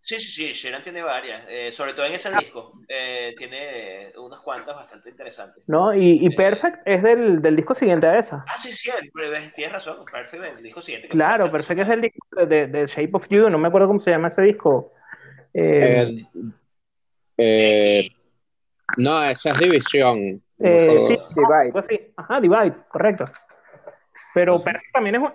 [0.00, 2.80] Sí, sí, sí, Sheeran tiene varias, eh, sobre todo en ese disco.
[2.88, 5.64] Eh, tiene unas cuantas bastante interesantes.
[5.66, 8.44] No, y, y Perfect es del, del disco siguiente a esa.
[8.48, 11.08] Ah, sí, sí, el- tienes razón, Perfect del disco siguiente.
[11.08, 14.10] Claro, Perfect es del disco de, de Shape of You, no me acuerdo cómo se
[14.10, 14.92] llama ese disco.
[15.52, 16.24] Eh,
[17.36, 18.10] Eh, eh,
[18.98, 20.42] no, esa es División.
[20.58, 21.62] Eh, sí, Divide.
[21.66, 22.12] algo así.
[22.16, 23.24] Ajá, Divide, correcto.
[24.34, 25.32] Pero Perfect también es un...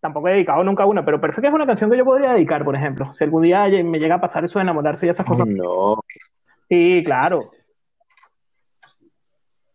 [0.00, 2.64] Tampoco he dedicado nunca a una, pero Perfect es una canción que yo podría dedicar,
[2.64, 3.12] por ejemplo.
[3.14, 5.46] Si algún día me llega a pasar eso de enamorarse y esas cosas.
[5.46, 6.00] no.
[6.68, 7.50] Sí, claro.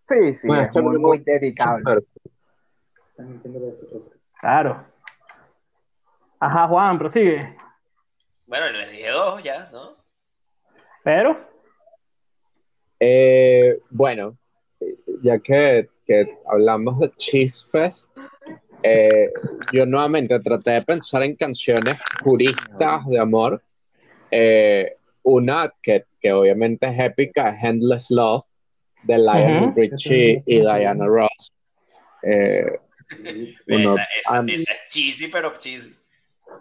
[0.07, 2.01] Sí, sí, Bueno, es muy, muy dedicable.
[4.39, 4.83] Claro.
[6.39, 7.55] Ajá, Juan, prosigue.
[8.47, 9.95] Bueno, les dije dos ya, ¿no?
[11.03, 11.37] Pero,
[13.03, 14.37] Eh, bueno,
[15.23, 18.09] ya que, que hablamos de Cheese Fest,
[18.83, 19.31] eh,
[19.73, 23.63] yo nuevamente traté de pensar en canciones puristas de amor.
[24.29, 28.43] Eh, una que, que obviamente es épica es Endless Love
[29.01, 29.73] de Lionel Ujú.
[29.75, 31.51] Richie y Diana Ross.
[32.21, 32.79] Eh,
[33.67, 35.95] Uno- esa, esa, esa es cheesy, pero cheesy.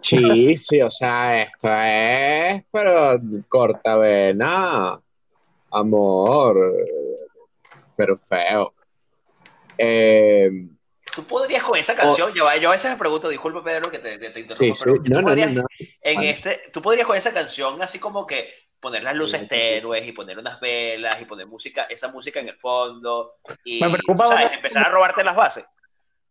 [0.01, 4.99] Sí, o sea, esto es, pero corta vena,
[5.71, 6.57] amor,
[7.95, 8.73] pero feo.
[9.77, 10.49] Eh,
[11.15, 14.17] Tú podrías con esa canción, yo, yo a veces me pregunto, disculpa Pedro que te,
[14.17, 15.67] te, te interrumpo, sí, sí, pero tú no, podrías, no, no.
[16.01, 16.29] en Vale.
[16.29, 20.37] este, tú podrías con esa canción así como que poner las luces tenues y poner
[20.39, 23.33] unas velas y poner música, esa música en el fondo
[23.65, 25.65] y, Me preocupa sabes, dónde- empezar a robarte las bases.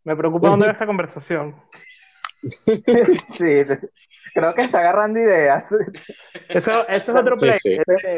[0.05, 1.63] me preocupa dónde va esta conversación.
[2.43, 3.65] Sí,
[4.35, 5.75] creo que está agarrando ideas.
[6.49, 7.77] Eso, eso es otro play, sí.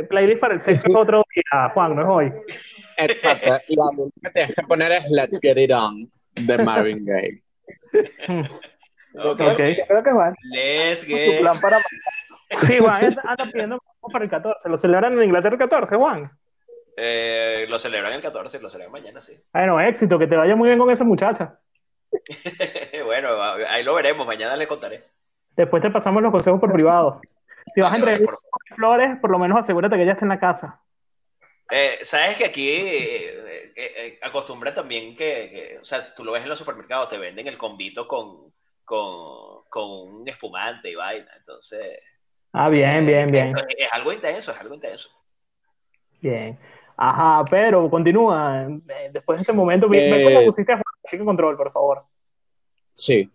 [0.08, 2.40] playlist para el sexo es otro día, Juan, no es hoy.
[2.96, 3.84] Exacto, y la
[4.22, 7.42] que tienes que poner es Let's Get It On de Marvin Gaye.
[8.26, 8.40] Hmm.
[9.14, 9.40] Ok.
[9.40, 9.58] Ok.
[9.58, 11.78] Yo creo que Juan, Let's get plan para
[12.62, 13.78] Sí, Juan, anda anda pidiendo
[14.10, 14.68] para el 14.
[14.68, 16.30] ¿Lo celebran en Inglaterra el 14, Juan?
[16.96, 19.34] eh, lo celebran el 14, lo celebran mañana, sí.
[19.52, 21.58] Bueno, éxito, que te vaya muy bien con esa muchacha.
[23.04, 25.04] bueno, ahí lo veremos, mañana le contaré.
[25.56, 27.20] Después te pasamos los consejos por privado.
[27.74, 28.38] Si vas a entregar por-
[28.76, 30.80] flores, por lo menos asegúrate que ella esté en la casa.
[31.70, 36.32] Eh, Sabes que aquí eh, eh, eh, acostumbra también que, que, o sea, tú lo
[36.32, 38.52] ves en los supermercados, te venden el combito con,
[38.84, 41.30] con, con un espumante y vaina.
[41.36, 41.98] Entonces,
[42.52, 43.56] Ah, bien, bien, bien.
[43.56, 45.08] es, es algo intenso, es algo intenso.
[46.20, 46.58] Bien.
[46.96, 48.66] Ajá, pero continúa.
[49.10, 50.81] Después de este momento, Eh, cómo pusiste a.
[51.04, 52.04] Así que control, por favor.
[52.94, 53.30] Sí.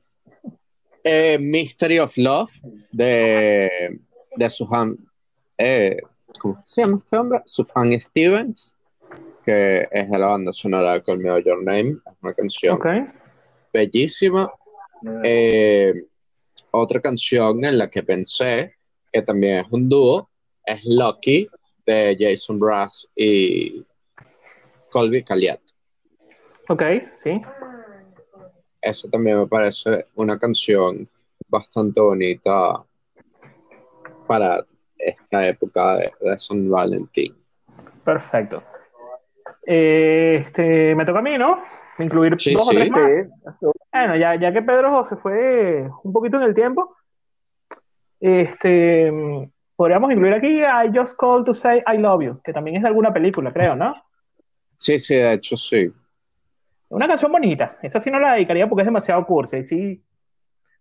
[1.04, 2.52] Eh, Mystery of Love
[2.92, 4.00] de,
[4.36, 4.98] de Suhan.
[5.58, 5.98] eh,
[6.40, 7.42] ¿cómo se llama este hombre?
[7.46, 8.76] Sufjan Stevens,
[9.46, 11.92] que es de la banda sonora de Call Me Your Name.
[12.06, 12.86] Es una canción Ok.
[13.74, 14.52] bellísima.
[15.24, 15.94] Eh,
[16.72, 18.76] otra canción en la que pensé,
[19.12, 20.30] que también es un dúo,
[20.66, 21.48] es Lucky
[21.86, 23.84] de Jason Brass y
[24.92, 25.62] Colby Calliet.
[26.70, 26.84] Ok,
[27.18, 27.42] sí.
[28.82, 31.08] Esa también me parece una canción
[31.50, 32.84] bastante bonita
[34.28, 34.66] para
[34.98, 37.36] esta época de, de San Valentín.
[38.04, 38.64] Perfecto.
[39.66, 41.62] Eh, Este, me toca a mí, ¿no?
[42.00, 43.06] Incluir Sí, dos o tres más.
[43.60, 46.96] Sí, Bueno, ya, ya que Pedro se fue un poquito en el tiempo,
[48.20, 49.12] este,
[49.76, 52.90] podríamos incluir aquí I Just Called to Say I Love You, que también es de
[52.90, 53.94] alguna película, creo, ¿no?
[54.76, 55.92] Sí, sí, de hecho sí.
[56.89, 57.78] Una canción bonita.
[57.82, 60.04] Esa sí no la dedicaría porque es demasiado cursi, sí.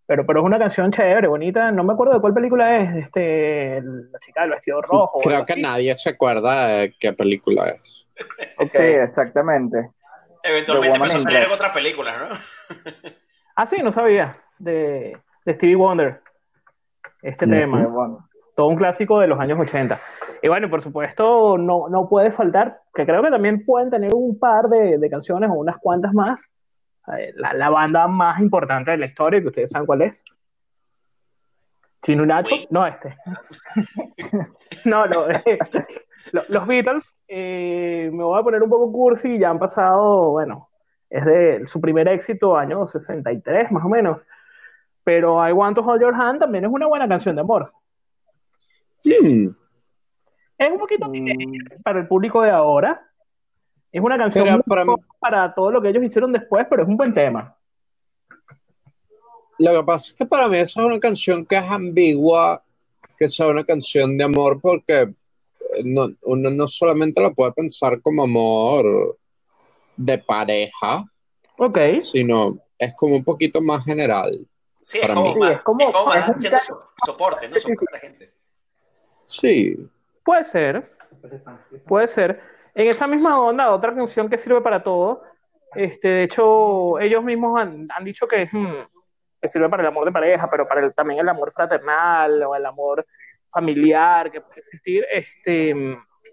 [0.07, 1.73] Pero, pero es una canción chévere, bonita.
[1.73, 3.05] No me acuerdo de cuál película es.
[3.07, 5.11] Este, la chica del vestido rojo.
[5.15, 5.63] o Creo que así.
[5.63, 8.07] nadie se acuerda de qué película es.
[8.71, 9.91] sí, exactamente.
[10.45, 12.77] Eventualmente empezó a salir en otras películas, ¿no?
[13.59, 14.37] Ah, sí, no sabía.
[14.59, 15.17] De,
[15.47, 16.21] de Stevie Wonder.
[17.23, 17.87] Este tema.
[17.87, 18.29] Bueno.
[18.55, 19.99] todo un clásico de los años 80.
[20.47, 24.39] Y bueno, por supuesto, no, no puede faltar, que creo que también pueden tener un
[24.39, 26.49] par de, de canciones o unas cuantas más.
[27.19, 30.23] Eh, La, la banda más importante de la historia, que ustedes saben cuál es.
[32.01, 32.69] Chino Nacho, Uy.
[32.71, 33.17] no este.
[34.85, 35.59] no, no, eh,
[36.31, 40.69] lo- los Beatles, eh, me voy a poner un poco cursi, ya han pasado, bueno,
[41.11, 44.19] es de su primer éxito, año 63 más o menos.
[45.03, 47.73] Pero I Want to Hold Your Hand también es una buena canción de amor.
[49.05, 49.49] Mm,
[50.59, 53.03] Es un poquito Mm, para el público de ahora.
[53.93, 56.89] Es una canción muy para mí- para todo lo que ellos hicieron después, pero es
[56.89, 57.57] un buen tema.
[59.59, 62.63] Lo que pasa es que para mí esa es una canción que es ambigua,
[63.19, 68.01] que sea una canción de amor, porque eh, no, uno no solamente la puede pensar
[68.03, 69.17] como amor
[69.97, 71.05] de pareja,
[71.59, 74.47] Ok, sino es como un poquito más general.
[74.83, 75.41] Sí, es Para como, mí.
[75.41, 77.59] más, Sí, es como- es como más es so- soporte, ¿no?
[77.59, 78.33] Soporte a la gente.
[79.25, 79.77] Sí,
[80.27, 80.91] puede ser,
[81.87, 82.41] puede ser.
[82.75, 85.23] En esa misma onda, otra canción que sirve para todo.
[85.75, 88.87] Este, de hecho, ellos mismos han, han dicho que, hmm,
[89.41, 92.55] que sirve para el amor de pareja, pero para el- también el amor fraternal o
[92.57, 93.07] el amor
[93.51, 95.07] familiar que puede existir.
[95.11, 95.73] Este,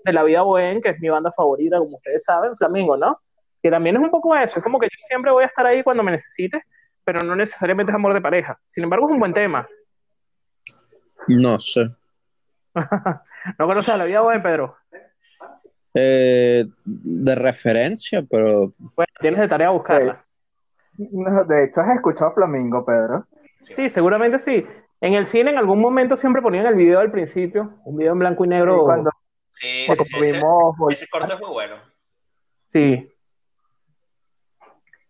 [0.06, 3.22] de la vida Bohem, que es mi banda favorita, como ustedes saben, Flamingo, ¿no?
[3.62, 5.82] Que también es un poco eso, es como que yo siempre voy a estar ahí
[5.84, 6.62] cuando me necesites,
[7.06, 8.60] pero no necesariamente es amor de pareja.
[8.66, 9.66] Sin embargo, es un buen tema.
[11.28, 11.90] no sé.
[13.60, 14.76] ¿No conoces a la vida Bohem, Pedro?
[15.94, 20.26] Eh, de referencia, pero Bueno, tienes de tarea buscarla.
[20.98, 23.28] no, de hecho, has escuchado Flamingo, Pedro.
[23.62, 24.66] Sí, seguramente sí.
[25.02, 28.20] En el cine en algún momento siempre ponían el video al principio, un video en
[28.20, 28.76] blanco y negro.
[28.80, 29.12] Sí, cuando,
[29.52, 30.42] Sí, cuando sí, sí, ese,
[30.90, 31.76] ese corto es muy bueno.
[32.68, 33.10] Sí.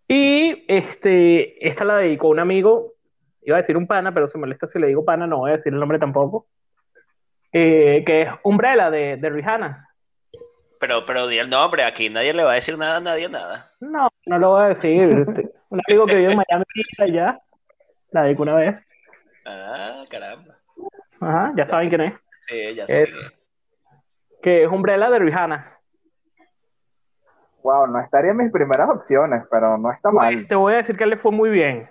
[0.08, 2.93] Y este, esta la dedicó un amigo,
[3.41, 5.54] iba a decir un pana, pero se molesta si le digo pana, no voy a
[5.54, 6.48] decir el nombre tampoco.
[7.54, 9.88] Eh, que es Umbrella de, de Rihanna.
[10.80, 13.72] Pero, pero di el nombre, aquí nadie le va a decir nada a nadie nada.
[13.80, 15.02] No, no lo voy a decir.
[15.70, 16.66] Un amigo que vive en Miami
[17.13, 17.39] ya,
[18.12, 18.86] la dedicó una vez.
[19.46, 20.56] Ah, caramba.
[21.20, 22.13] Ajá, ya saben quién es.
[22.39, 22.84] Sí, ya.
[22.86, 23.16] Es-
[24.42, 25.70] Que es Umbrella de Rihanna.
[27.63, 30.34] wow, no estaría en mis primeras opciones, pero no está mal.
[30.34, 31.89] Pues, te voy a decir que le fue muy bien.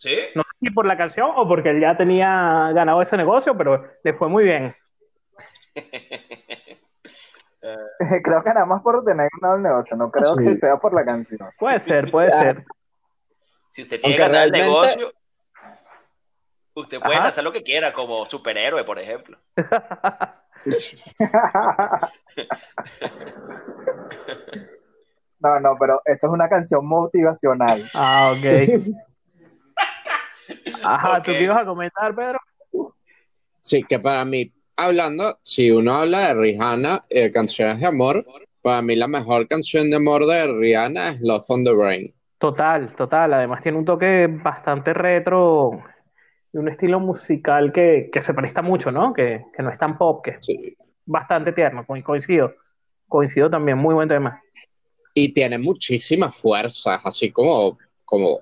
[0.00, 0.16] ¿Sí?
[0.34, 3.84] No sé si por la canción o porque él ya tenía ganado ese negocio, pero
[4.02, 4.74] le fue muy bien.
[8.24, 10.44] Creo que nada más por tener ganado el negocio, no creo Sí.
[10.44, 11.50] que sea por la canción.
[11.58, 12.64] Puede ser, puede ser.
[13.68, 15.12] Si usted tiene ganado el realmente- negocio,
[16.74, 17.28] usted puede Ajá.
[17.28, 19.36] hacer lo que quiera, como superhéroe, por ejemplo.
[25.42, 27.82] No, no, pero eso es una canción motivacional.
[27.94, 28.44] Ah, ok.
[30.84, 32.38] Ajá, ¿tú qué ibas a comentar, Pedro?
[33.60, 38.24] Sí, que para mí, hablando, si uno habla de Rihanna, eh, canciones de amor,
[38.62, 42.14] para mí la mejor canción de amor de Rihanna es Love on the Brain.
[42.38, 43.34] Total, total.
[43.34, 45.82] Además tiene un toque bastante retro
[46.52, 49.12] y un estilo musical que, que se presta mucho, ¿no?
[49.12, 50.76] Que, que no es tan pop, que es Sí.
[51.04, 52.54] bastante tierno, co- coincido.
[53.08, 54.40] Coincido también, muy buen tema.
[55.12, 58.40] y tiene muchísima fuerza, es así como, como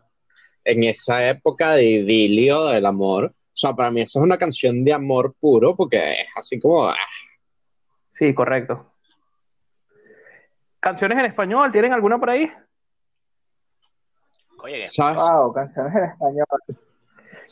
[0.69, 3.25] en esa época de idilio del amor.
[3.27, 6.85] O sea, para mí eso es una canción de amor puro porque es así como,
[6.87, 6.97] ah,
[8.11, 8.93] Sí, correcto.
[10.81, 11.71] ¿Canciones en español?
[11.71, 12.51] ¿Tienen alguna por ahí?
[14.63, 15.17] Oye, ¿sabes?
[15.17, 16.47] Wow, canciones en español.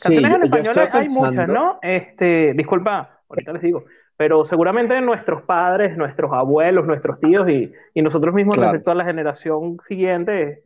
[0.01, 1.79] Canciones Sí, en español hay muchas, ¿no?
[1.81, 8.01] Este, disculpa, ahorita les digo, pero seguramente nuestros padres, nuestros abuelos, nuestros tíos y, y
[8.01, 8.71] nosotros mismos Claro.
[8.71, 10.63] respecto a la generación siguiente,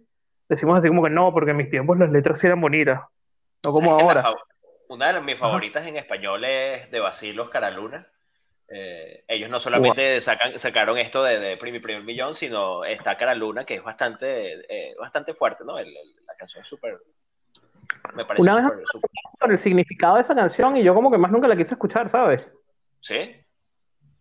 [0.56, 3.02] decimos así como que no, porque en mis tiempos las letras eran bonitas,
[3.66, 4.42] no como ¿sabes que la ahora.
[4.90, 8.08] Una de mis favoritas en español es de Basilos Caraluna.
[8.74, 13.64] Eh, ellos no solamente sacan, sacaron esto de, de Primi Primer Millón, sino está Caraluna,
[13.66, 15.78] que es bastante, eh, bastante fuerte, ¿no?
[15.80, 16.98] El- el- la canción es súper.
[18.16, 19.10] Me parece Una vez- súper-
[19.40, 22.10] Con el significado de esa canción y yo como que más nunca la quise escuchar,
[22.10, 22.46] ¿sabes?
[23.00, 23.36] ¿Sí?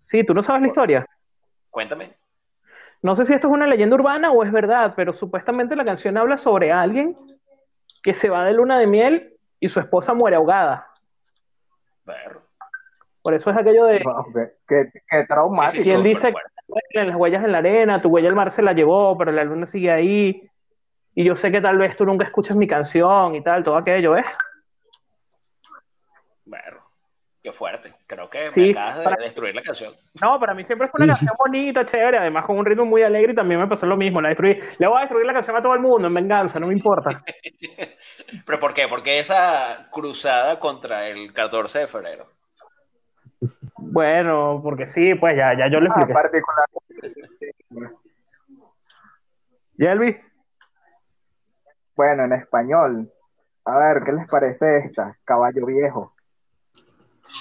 [0.03, 1.07] Sí, tú no sabes la historia.
[1.69, 2.17] Cuéntame.
[3.03, 6.17] No sé si esto es una leyenda urbana o es verdad, pero supuestamente la canción
[6.19, 7.17] habla sobre alguien
[8.03, 10.87] que se va de luna de miel y su esposa muere ahogada.
[12.05, 12.39] Ver.
[13.23, 15.73] Por eso es aquello de qué, qué- qué traumático.
[15.73, 17.07] Sí, sí, ¿Quién súper dice fuerte.
[17.07, 19.67] las huellas en la arena, tu huella el mar se la llevó, pero la luna
[19.67, 20.51] sigue ahí.
[21.15, 24.17] Y yo sé que tal vez tú nunca escuchas mi canción y tal, todo aquello,
[24.17, 24.25] ¿eh?
[26.47, 26.79] Ver.
[27.43, 27.95] Qué fuerte.
[28.11, 29.95] Creo que Sí, me acabas de para- destruir la canción.
[30.21, 33.31] No, para mí siempre fue una canción bonita, chévere, además con un ritmo muy alegre
[33.33, 34.59] y también me pasó lo mismo, la destruí.
[34.79, 37.23] Le voy a destruir la canción a todo el mundo en venganza, no me importa.
[38.47, 38.89] ¿Pero por qué?
[38.89, 42.27] Porque esa cruzada contra el 14 de febrero.
[43.79, 46.13] Bueno, porque sí, pues ya, ya yo le Ah, expliqué.
[46.13, 46.67] particular.
[49.77, 50.17] Yelvi,
[51.95, 53.13] Bueno, en español.
[53.67, 55.17] A ver, ¿qué les parece esta?
[55.25, 56.15] Caballo viejo.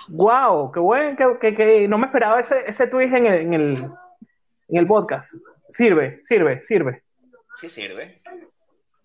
[0.09, 3.53] Wow, qué bueno, que, que- que no me esperaba ese, ese twist en el, en
[3.53, 3.77] el,
[4.69, 5.33] en el podcast.
[5.69, 7.03] Sirve, sirve, sirve.
[7.53, 8.21] Sí sirve.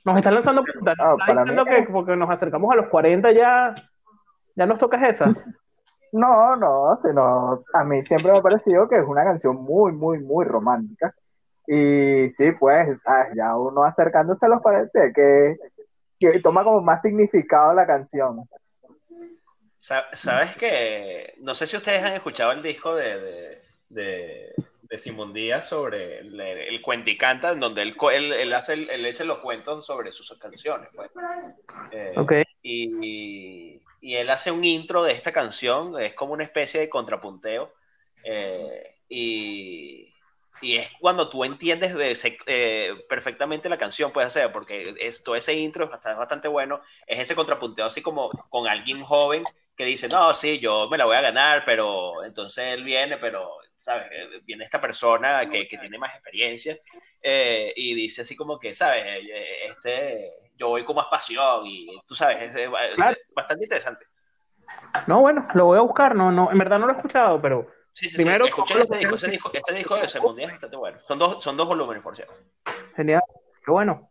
[0.04, 0.62] Nos están lanzando.
[0.98, 3.74] Ah, para diciendo mí- que porque nos acercamos a los 40 ya,
[4.54, 5.34] ya nos toca esa.
[6.12, 10.18] No, no, sino a mí siempre me ha parecido que es una canción muy, muy,
[10.20, 11.12] muy romántica.
[11.66, 13.02] Y sí, pues,
[13.34, 15.56] ya uno acercándose a los 40, que,
[16.20, 18.42] que toma como más significado la canción.
[19.84, 24.98] Sa- ¿Sabes que No sé si ustedes han escuchado el disco de, de, de, de
[24.98, 28.88] Simón Díaz sobre el, el cuenta y canta, en donde él, él, él hace el-
[28.88, 30.88] él echa los cuentos sobre sus canciones.
[30.96, 31.10] pues.
[31.92, 32.32] Eh, Ok.
[32.62, 37.74] y, y él hace un intro de esta canción, es como una especie de contrapunteo.
[38.24, 40.14] eh, y,
[40.62, 41.94] y es cuando tú entiendes
[42.46, 46.80] eh, perfectamente la canción, puede ser, porque es, todo ese intro es bastante, bastante bueno.
[47.06, 49.44] Es ese contrapunteo así como con alguien joven
[49.76, 53.48] que dice, no, sí, yo me la voy a ganar, pero entonces él viene, pero,
[53.76, 54.06] ¿sabes?
[54.12, 56.76] Eh, Viene esta persona que, que tiene más experiencia
[57.22, 59.02] eh, y dice así como que, ¿sabes?
[59.04, 63.16] Eh, Este, yo voy con más pasión y tú sabes, es, es Claro.
[63.34, 64.04] bastante interesante.
[65.06, 67.66] No, bueno, lo voy a buscar, no, no, en verdad no lo he escuchado, pero
[67.92, 68.50] Sí, sí, Primero, sí.
[68.50, 70.98] Escuché ¿cómo este disco, este disco, este disco de Simón Díaz es bastante bueno.
[71.06, 72.36] Son dos, son dos volúmenes, por cierto.
[72.96, 73.22] genial.
[73.64, 74.10] Qué bueno.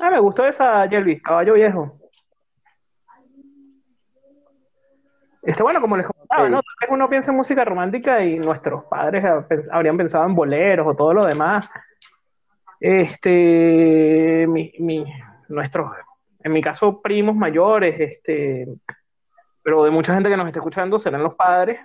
[0.00, 1.98] Ah, me gustó esa, Yelvi, caballo viejo.
[5.42, 6.60] Este, bueno, como les comentaba, ¿no?
[6.60, 9.24] Tal vez uno piensa en música romántica y nuestros padres
[9.72, 11.68] habrían pensado en boleros o todo lo demás.
[12.78, 15.04] Este, mi, mi,
[15.48, 15.90] nuestros,
[16.40, 18.68] en mi caso, primos mayores, este,
[19.62, 21.80] pero de mucha gente que nos está escuchando serán los padres.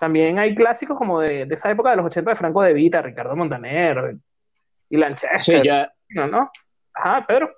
[0.00, 3.00] También hay clásicos como de, de esa época de los 80 de Franco De Vita,
[3.00, 4.16] Ricardo Montaner
[4.88, 5.68] y Lanchester, Sí,
[6.10, 6.26] ¿no?
[6.26, 6.50] ¿no?
[6.94, 7.50] Ajá, Pedro.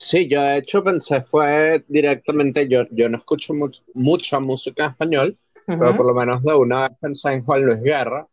[0.00, 4.90] Sí, yo de hecho pensé fue directamente, yo, yo no escucho much- mucha música en
[4.90, 8.26] español, pero por lo menos de una vez pensé en Juan Luis Guerra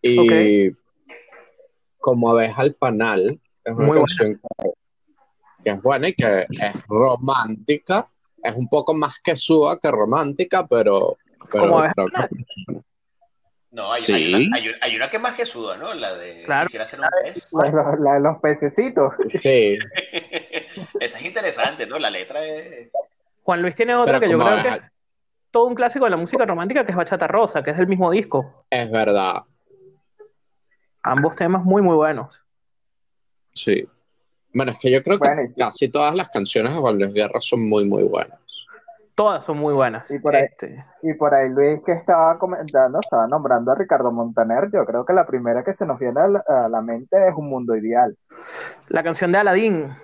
[0.00, 0.70] y
[1.98, 4.70] como abeja al panal, es una Muy canción que,
[5.62, 8.08] que es buena y que es romántica,
[8.42, 11.16] es un poco más que suba que romántica, pero,
[11.52, 12.80] pero Como abeja que-
[13.70, 14.12] No, hay, Sí.
[14.12, 15.94] hay, una, hay, una, hay una que es más que suda, ¿no?
[15.94, 16.66] La de Claro.
[16.66, 17.48] Quisiera hacer un pez.
[17.52, 19.14] La, la- la de los pececitos.
[19.28, 19.78] sí,
[21.00, 21.98] Esa es interesante, ¿no?
[21.98, 22.90] La letra es...
[23.42, 24.92] Juan Luis tiene otra pero que yo creo que es
[25.50, 28.10] todo un clásico de la música romántica, que es Bachata Rosa, que es del mismo
[28.10, 28.64] disco.
[28.70, 29.42] es verdad,
[31.04, 32.40] Ambos temas muy, muy buenos.
[33.52, 33.86] sí.
[34.54, 35.58] Bueno, es que yo creo que Bueno, y sí.
[35.58, 38.38] casi todas las canciones de Juan Luis Guerra son muy, muy buenas.
[39.14, 40.06] Todas son muy buenas.
[40.06, 40.44] Sí, por ahí.
[40.44, 44.70] Este, Y por ahí Luis que estaba comentando, estaba nombrando a Ricardo Montaner.
[44.70, 47.34] Yo creo que la primera que se nos viene a la, a la mente es
[47.34, 48.14] Un Mundo Ideal,
[48.88, 49.94] la canción de Aladdin.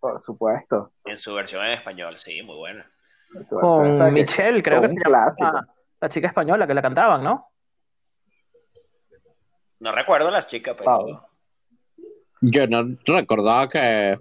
[0.00, 0.92] Por supuesto.
[1.04, 2.90] En su versión en español, sí, muy buena.
[3.48, 5.52] Con Michelle, creo con que se llama clásico.
[5.52, 5.68] la,
[6.00, 7.46] la chica española que la cantaban, ¿no?
[9.78, 10.84] No recuerdo las chicas, pero.
[10.84, 11.26] Pablo.
[12.42, 14.18] Yo no recordaba que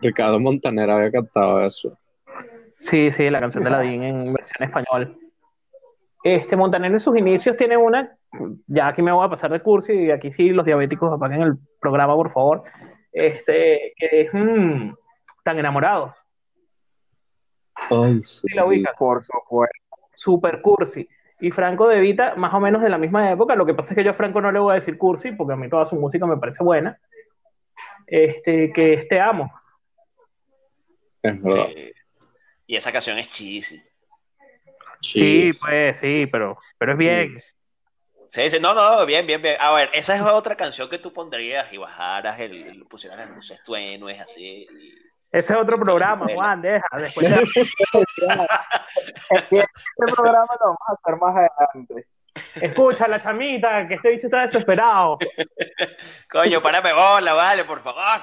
[0.00, 1.98] Ricardo Montaner había cantado eso.
[2.78, 5.18] Sí, sí, la canción de Ladín en versión español.
[6.22, 8.16] Este Montaner en sus inicios tiene una,
[8.66, 11.58] ya aquí me voy a pasar de curso y aquí sí los diabéticos apaguen el
[11.80, 12.64] programa, por favor.
[13.14, 14.92] Este, que es mm,
[15.44, 16.12] tan enamorados.
[17.90, 18.48] Ay, sí.
[18.54, 18.96] La ubicas.
[18.98, 19.78] Por supuesto.
[20.14, 21.08] Super cursi.
[21.40, 23.54] Y Franco De Vita, más o menos de la misma época.
[23.54, 25.52] Lo que pasa es que yo a Franco no le voy a decir cursi, porque
[25.52, 26.98] a mí toda su música me parece buena.
[28.06, 29.52] Este, que es Te Amo.
[31.22, 31.68] Es verdad.
[31.68, 31.92] Sí.
[32.66, 33.80] Y esa canción es cheesy.
[35.00, 37.38] Sí, pues sí, pero, pero es bien.
[37.38, 37.46] Sí,
[38.26, 39.56] sí, no, no, bien, bien, bien.
[39.60, 43.30] A ver, esa es otra canción que tú pondrías y bajaras, el, el- pusieras las
[43.30, 44.66] luces tuenues, así.
[44.70, 44.94] y-
[45.30, 46.40] Ese es otro programa, Bueno.
[46.40, 46.86] Juan, deja.
[46.96, 47.26] Después
[49.50, 52.06] que este programa lo vamos a hacer más adelante.
[52.56, 55.18] Escucha la chamita, que este bicho está desesperado.
[56.30, 58.22] Coño, párame bola, vale, por favor.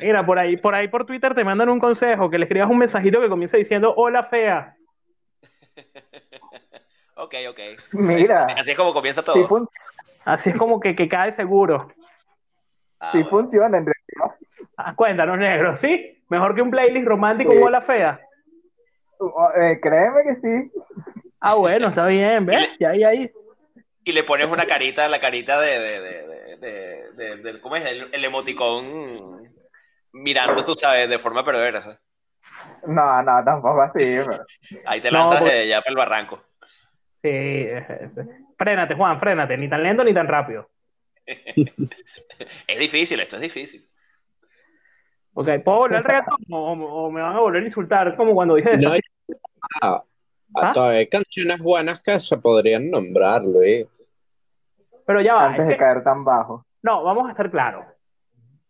[0.00, 2.78] Mira, por ahí, por ahí por Twitter te mandan un consejo, que le escribas un
[2.78, 4.76] mensajito que comience diciendo hola fea.
[7.22, 7.58] Ok, ok.
[7.92, 9.34] Mira, Así, así es como comienza todo.
[9.34, 9.64] sí,
[10.24, 11.90] Así es como que, que cae seguro.
[12.98, 13.30] Ah, sí bueno.
[13.30, 14.36] funciona en realidad.
[14.76, 16.22] Ah, cuéntanos, negro, ¿sí?
[16.28, 17.58] Mejor que un playlist romántico Sí.
[17.58, 18.20] un hola fea.
[19.60, 20.70] Eh, créeme que sí.
[21.40, 22.68] Ah, bueno, está bien, ¿ves?
[22.78, 23.28] Ya, ya, ya.
[24.04, 27.76] Y le pones una carita, la carita de, de, de, de, de- de- de- ¿cómo
[27.76, 27.84] es?
[27.84, 29.52] El, el emoticón
[30.12, 31.82] mirando, tú sabes, de forma perversa.
[31.82, 31.98] ¿sabes?
[32.86, 33.98] No, no, tampoco así.
[33.98, 34.44] pero-
[34.86, 36.42] Ahí te No, lanzas porque- de ya para el barranco.
[37.22, 38.10] Sí, es- es-
[38.56, 40.68] frénate, Juan, frénate, ni tan lento ni tan rápido.
[42.66, 43.86] Es difícil, esto es difícil.
[45.34, 48.16] Ok, ¿puedo volver al reggaetón o, o me van a volver a insultar?
[48.16, 48.90] Como cuando dije No,
[49.82, 50.02] ah,
[50.56, 50.72] ¿Ah?
[50.72, 53.86] todavía hay canciones buenas que se podrían nombrar, Luis.
[55.06, 56.66] Pero ya va, Antes es de que- caer tan bajo.
[56.82, 57.84] no, vamos a estar claros.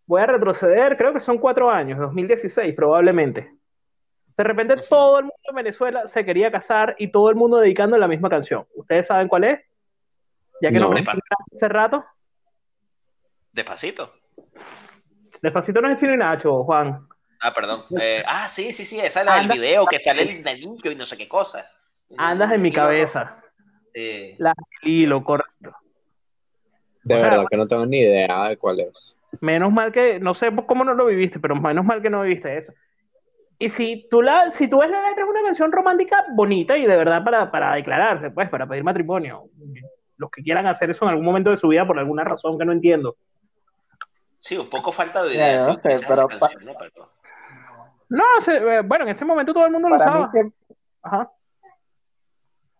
[0.06, 3.52] Voy a retroceder, creo que son cuatro años, 2016 probablemente.
[4.40, 7.98] De repente todo el mundo en Venezuela se quería casar y todo el mundo dedicando
[7.98, 8.66] la misma canción.
[8.74, 9.60] ¿Ustedes saben cuál es?
[10.62, 10.88] Ya que No.
[10.88, 11.06] nos
[11.54, 12.02] hace rato.
[13.52, 14.14] Despacito.
[15.42, 17.06] Despacito no es Chino y Nacho, Juan.
[17.42, 17.84] Ah, perdón.
[18.00, 20.96] Eh, ah, sí, sí, sí, esa es la del video que sale el limpio y
[20.96, 21.70] no sé qué cosa.
[22.16, 23.42] Andas en mi cabeza.
[23.94, 24.36] Sí.
[24.38, 25.76] La hilo, correcto.
[27.04, 29.14] De O sea, verdad que no tengo ni idea de cuál es.
[29.42, 32.56] Menos mal que, no sé cómo no lo viviste, pero menos mal que no viviste
[32.56, 32.72] eso.
[33.62, 36.86] Y si tú, la, si tú ves la letra, es una canción romántica bonita y
[36.86, 39.44] de verdad para, para declararse, pues, para pedir matrimonio.
[40.16, 42.64] Los que quieran hacer eso en algún momento de su vida por alguna razón que
[42.64, 43.16] no entiendo.
[44.38, 45.68] Sí, un poco falta de Ya, ideas.
[45.68, 46.72] no sé, pero canción, ¿no?
[46.78, 47.10] Pero-
[48.08, 50.26] No, se- eh, bueno, en ese momento todo el mundo lo Para usaba.
[50.30, 50.56] siempre,
[51.02, 51.30] Ajá.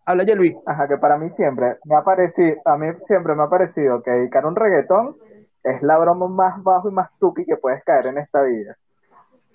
[0.07, 0.57] Habla, Yelvi.
[0.65, 4.09] ajá, que para mí siempre me ha parecido, a mí siempre me ha parecido que
[4.09, 5.15] dedicar un reggaetón
[5.63, 8.75] es la broma más bajo y más tuki que puedes caer en esta vida.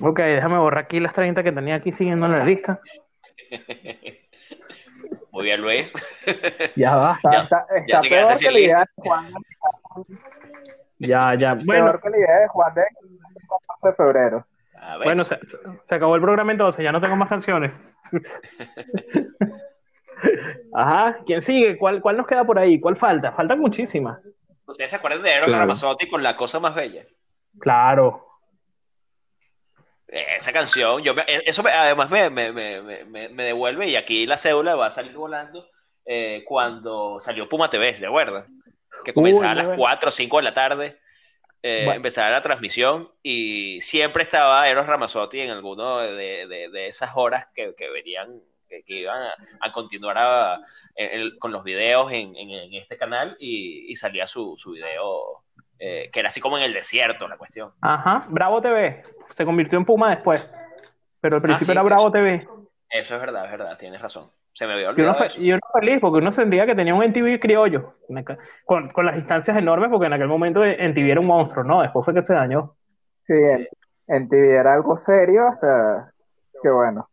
[0.01, 2.81] Ok, déjame borrar aquí las 30 que tenía aquí siguiendo en la lista.
[5.31, 5.93] Muy bien, Luis.
[6.77, 7.15] Ya va.
[7.17, 9.25] Está, Ya- está- ya está peor que la idea de Juan,
[10.99, 11.55] Ya, ya.
[11.55, 12.83] Bueno, peor que la idea de Juan de
[13.49, 14.47] 14 de febrero.
[14.81, 15.05] A ver.
[15.07, 15.39] bueno, se,
[15.89, 17.73] se acabó el programa entonces, ya no tengo más canciones.
[20.75, 21.77] Ajá, ¿quién sigue?
[21.79, 22.81] ¿Cuál, ¿Cuál nos queda por ahí?
[22.81, 23.33] ¿Cuál falta?
[23.33, 24.33] Faltan muchísimas.
[24.67, 25.61] ¿Ustedes se acuerdan de Eros Claro.
[25.63, 27.05] Ramazzotti con La Cosa Más Bella?
[27.59, 28.27] Claro.
[30.37, 34.27] Esa canción, yo me- eso me- además me, me, me, me, me devuelve y aquí
[34.27, 35.69] la cédula va a salir volando
[36.05, 38.45] eh, cuando salió Puma TV, ¿de acuerdo?
[39.05, 39.81] Que comenzaba Uy, a las bueno.
[39.81, 40.99] 4 o 5 de la tarde,
[41.63, 41.97] eh, Bueno.
[41.97, 47.49] empezaba la transmisión y siempre estaba Eros Ramazzotti en alguno de, de, de esas horas
[47.55, 50.61] que, que venían, que, que iban a, a continuar a-
[51.39, 55.43] con los videos en, en- en este canal y, y salía su, su video,
[55.79, 57.73] eh, que era así como en el desierto la cuestión.
[57.83, 59.03] Ajá, Bravo TV.
[59.37, 60.49] Se convirtió en Puma después.
[61.21, 62.11] Pero al principio sí, era sí, Bravo eso.
[62.13, 62.49] TV.
[62.89, 64.31] Eso es verdad, es verdad, tienes razón.
[64.53, 65.41] Se me había Y uno, olvidado fe- eso.
[65.41, 67.95] y uno feliz porque uno sentía que tenía un NTV criollo.
[68.65, 71.83] Con, con las instancias enormes, porque en aquel momento NTV era un monstruo, ¿no?
[71.83, 72.75] Después fue que se dañó.
[73.27, 73.69] Sí, en,
[74.07, 76.13] en TV era algo serio hasta
[76.63, 77.09] que bueno.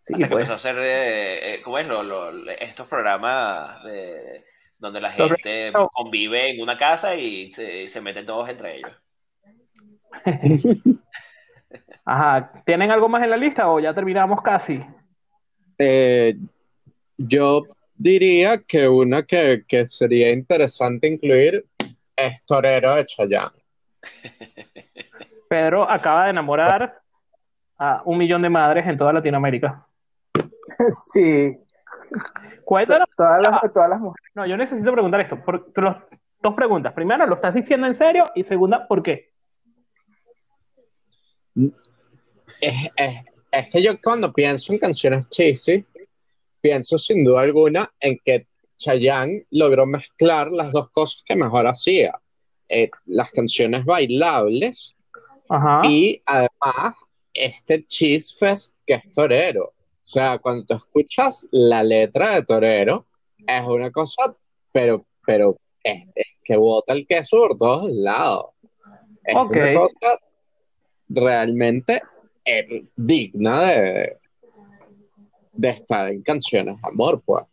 [0.00, 0.48] Sí, Hasta que pues.
[0.48, 1.86] empezó a hacer, eh, eh, ¿cómo es?
[1.86, 4.44] Lo- lo- estos programas de-
[4.78, 8.90] donde la gente convive en una casa y se, se meten todos entre ellos.
[12.04, 14.84] Ajá, ¿tienen algo más en la lista o ya terminamos casi?
[15.78, 16.36] Eh,
[17.16, 17.62] yo
[17.94, 21.66] diría que una que, que sería interesante incluir
[22.16, 23.62] es Torero de Chayanne.
[25.48, 27.00] Pedro acaba de enamorar
[27.78, 29.86] a un millón de madres en toda Latinoamérica.
[31.12, 31.56] Sí,
[32.64, 33.08] Cuéntanos.
[33.16, 34.30] Todas las, todas las mujeres.
[34.34, 35.36] No, yo necesito preguntar esto.
[35.42, 35.96] Por, los-
[36.42, 36.92] dos preguntas.
[36.92, 38.24] Primero, ¿lo estás diciendo en serio?
[38.34, 39.29] Y segunda, ¿por qué?
[42.60, 45.84] Es, es- es que yo cuando pienso en canciones cheesy,
[46.60, 48.46] pienso sin duda alguna en que
[48.76, 52.18] Chayanne logró mezclar las dos cosas que mejor hacía.
[52.68, 54.94] Eh, las canciones bailables
[55.48, 55.82] Ajá.
[55.84, 56.94] y además
[57.34, 59.64] este cheese fest que es torero.
[60.04, 63.06] O sea, cuando tú escuchas la letra de torero,
[63.46, 64.36] es una cosa,
[64.72, 68.46] pero, pero es, es que bota el queso por todos lados.
[69.24, 69.50] Es Ok.
[69.50, 70.20] una cosa
[71.10, 72.02] realmente
[72.44, 74.18] eh, digna de,
[75.52, 77.44] de estar en canciones de amor, pues.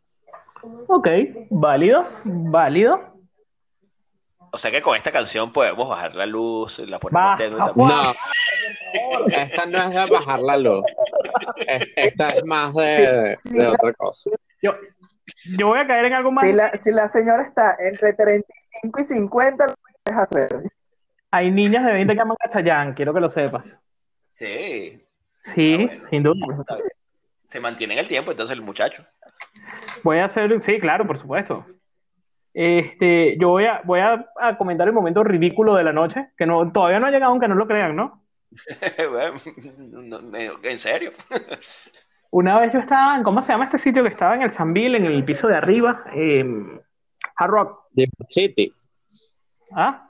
[0.88, 1.08] Ok,
[1.50, 3.16] válido, válido.
[4.52, 7.88] O sea que con esta canción podemos bajar la luz, la ponemos Basta, tenue también.
[7.90, 8.16] Juan.
[9.20, 10.84] No, esta no es de bajar la luz.
[11.68, 13.68] Es- esta es más de, Sí, de sí.
[13.68, 14.30] otra cosa.
[14.62, 14.72] Yo,
[15.58, 16.46] yo voy a caer en algo más.
[16.46, 20.64] Si la, si la señora está entre 35 y 50, lo puedes hacer.
[21.32, 23.82] Hay niñas de 20 que aman a Chayanne, quiero que lo sepas.
[24.30, 25.04] Sí,
[25.40, 26.04] Sí, bueno.
[26.10, 26.46] sin duda.
[27.38, 29.06] Se mantiene en el tiempo entonces el muchacho.
[30.04, 31.66] Voy a hacer, sí, claro, por supuesto.
[32.54, 36.46] Este, yo voy a, voy a, a comentar el momento ridículo de la noche, que
[36.46, 38.24] no, todavía no ha llegado, aunque no lo crean, ¿no?
[39.12, 39.36] Bueno,
[39.78, 41.12] no, no, en serio.
[42.32, 44.98] Una vez yo estaba, en- ¿cómo se llama este sitio que estaba en el Sanville,
[44.98, 46.04] en el piso de arriba?
[46.14, 46.44] Eh,
[47.38, 47.80] Hard Rock.
[48.30, 48.74] City.
[49.72, 50.07] ¿Ah?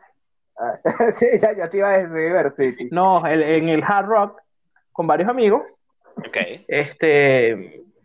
[0.59, 0.79] Ah,
[1.11, 2.89] Sí, ya, ya te iba a decir Diversity.
[2.91, 4.41] No, el- en el Hard Rock,
[4.91, 5.61] con varios amigos.
[6.17, 6.37] Ok.
[6.67, 7.05] Este,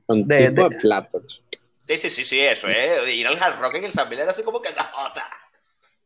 [0.09, 1.45] De- tipo de- de platos.
[1.83, 3.09] Sí, sí, sí, sí, eso es.
[3.09, 5.25] Ir al hard rock en el San Miguel era así como que no, o sea,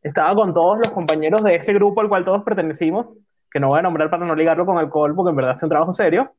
[0.01, 3.07] estaba con todos los compañeros de este grupo al cual todos pertenecimos,
[3.51, 5.69] que no voy a nombrar para no ligarlo con alcohol, porque en verdad es un
[5.69, 6.33] trabajo serio.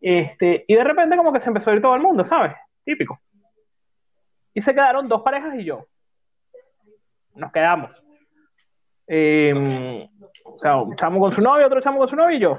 [0.00, 2.52] Este, y de repente como que se empezó a ir todo el mundo, ¿sabes?
[2.84, 3.18] Típico.
[4.52, 5.86] Y se quedaron dos parejas y yo.
[7.34, 7.90] Nos quedamos.
[9.06, 10.08] Eh,
[10.44, 12.58] o sea, un chamo con su novio, otro chamo con su novio y yo.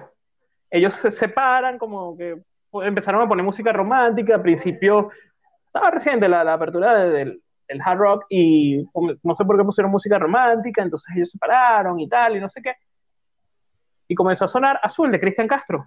[0.70, 2.36] Ellos se separan, como que
[2.84, 4.36] empezaron a poner música romántica.
[4.36, 5.10] Al principio,
[5.68, 8.84] estaba reciente la, la apertura de- del, del hard rock y
[9.24, 12.48] no sé por qué pusieron música romántica, entonces ellos se pararon y tal, y no
[12.50, 12.74] sé qué.
[14.08, 15.86] Y comenzó a sonar Azul de Cristian Castro.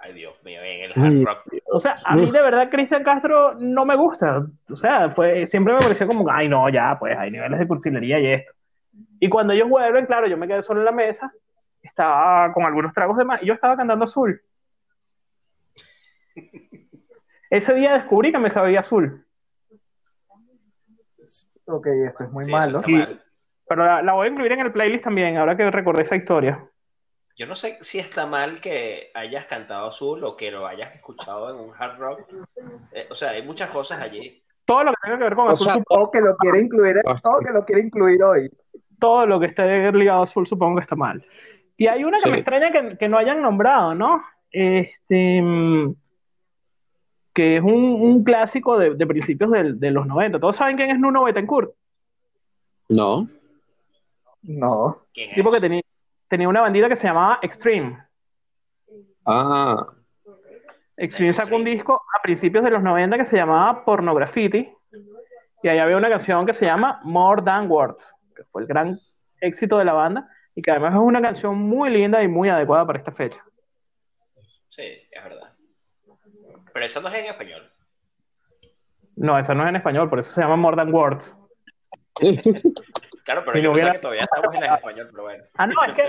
[0.00, 1.52] ay Dios mío, en el hard rock.
[1.72, 4.44] O sea, a mí de verdad Cristian Castro no me gusta.
[4.70, 8.18] O sea, fue, siempre me pareció como, ay no, ya, pues hay niveles de cursilería
[8.18, 8.52] y esto.
[9.20, 11.32] Y cuando ellos vuelven, claro, yo me quedé solo en la mesa,
[11.82, 14.40] estaba con algunos tragos de más, y yo estaba cantando azul.
[17.50, 19.22] Ese día descubrí que me sabía azul,
[21.68, 22.78] Ok, eso es muy Sí, malo.
[22.78, 23.24] eso está mal.
[23.68, 26.64] pero la, la voy a incluir en el playlist también, ahora que recordé esa historia.
[27.36, 31.50] Yo no sé si está mal que hayas cantado azul o que lo hayas escuchado
[31.50, 32.20] en un hard rock.
[32.92, 34.42] Eh, o sea, hay muchas cosas allí.
[34.64, 36.96] Todo lo que tenga que ver con O azul, sea, Todo que lo quiere incluir,
[37.22, 38.50] todo que lo quiere incluir hoy.
[38.98, 41.24] Todo lo que esté ligado a azul, supongo que está mal.
[41.76, 42.30] Y hay una que Sí.
[42.30, 44.22] me extraña que, que no hayan nombrado, ¿no?
[44.50, 45.94] Este, mm,
[47.34, 50.38] que es un, un clásico de, de principios del- de, los 90.
[50.40, 51.72] ¿Todos saben quién es Nuno Betancourt?
[52.88, 53.28] No.
[54.42, 54.98] No.
[55.12, 55.34] ¿Quién es?
[55.34, 55.82] Tipo que tenía,
[56.28, 57.98] tenía una bandita que se llamaba Extreme.
[59.26, 59.84] Ah,
[60.96, 64.72] Extreme sacó un disco a principios de los 90 que se llamaba Pornografity.
[65.62, 68.98] Y ahí había una canción que se llama More Than Words, que fue el gran
[69.40, 72.86] éxito de la banda y que además es una canción muy linda y muy adecuada
[72.86, 73.42] para esta fecha.
[74.68, 75.52] Sí, es verdad.
[76.72, 77.70] Pero eso no es en español.
[79.16, 81.36] No, esa no es en español, por eso se llama More Than Words.
[83.24, 85.44] Claro, pero Si yo no hubiera- que todavía estamos en español, pero bueno.
[85.54, 86.04] Ah, no, es que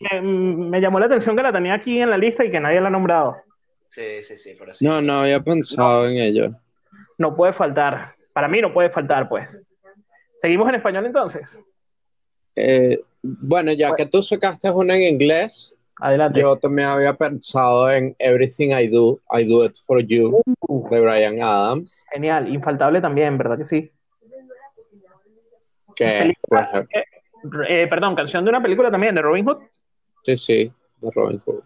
[0.00, 2.60] me, me- me llamó la atención que la tenía aquí en la lista y que
[2.60, 3.36] nadie la ha nombrado.
[3.84, 4.84] Sí, sí, sí, pero sí.
[4.84, 6.50] no, no había pensado en ello.
[7.18, 8.14] No puede faltar.
[8.32, 9.62] Para mí no puede faltar, pues.
[10.38, 11.56] ¿Seguimos en español entonces?
[12.56, 16.40] Eh, bueno, ya que tú sacaste una en inglés, Adelante.
[16.40, 21.00] yo también había pensado en Everything I Do, I Do It For You, Uh, de
[21.00, 23.90] Brian Adams, genial, infaltable también, ¿verdad que sí?
[25.94, 26.66] que pues,
[27.68, 29.58] Eh, perdón, canción de una película también, de Robin Hood.
[30.24, 31.62] sí, sí, de Robin Hood.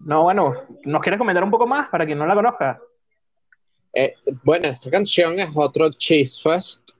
[0.00, 2.80] No, bueno, ¿nos quieres comentar un poco más para quien no la conozca?
[3.94, 6.90] Eh, bueno, esta canción es otro Cheese Fest.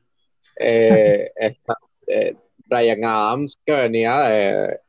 [0.60, 1.76] Eh, esta,
[2.06, 2.34] eh,
[2.66, 4.80] Brian Adams, que venía de,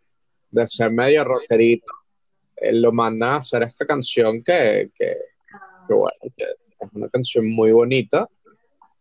[0.51, 1.91] de ser medio rockerito,
[2.57, 5.16] eh, lo mandan a hacer esta canción que, que,
[5.88, 6.43] que, bueno, que
[6.80, 8.28] es una canción muy bonita.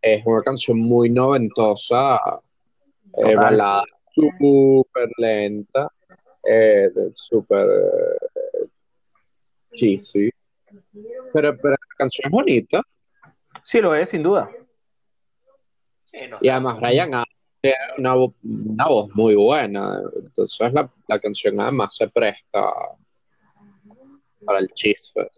[0.01, 2.19] Es una canción muy noventosa,
[3.19, 3.85] eh, balada
[4.15, 5.89] súper lenta,
[6.45, 8.67] eh, súper eh,
[9.75, 10.31] cheesy.
[11.33, 12.83] Pero, pero la canción es bonita.
[13.65, 14.51] Sí, lo es, sin duda.
[16.05, 21.21] Sí, no Y además Brian Adams tiene una, una voz muy buena, entonces la, la
[21.21, 22.61] canción además se presta
[24.45, 25.29] para el chisme.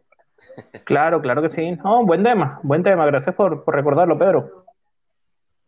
[0.84, 1.70] Claro, claro que sí.
[1.72, 3.04] No, buen tema, buen tema.
[3.06, 4.64] Gracias por, por recordarlo, Pedro.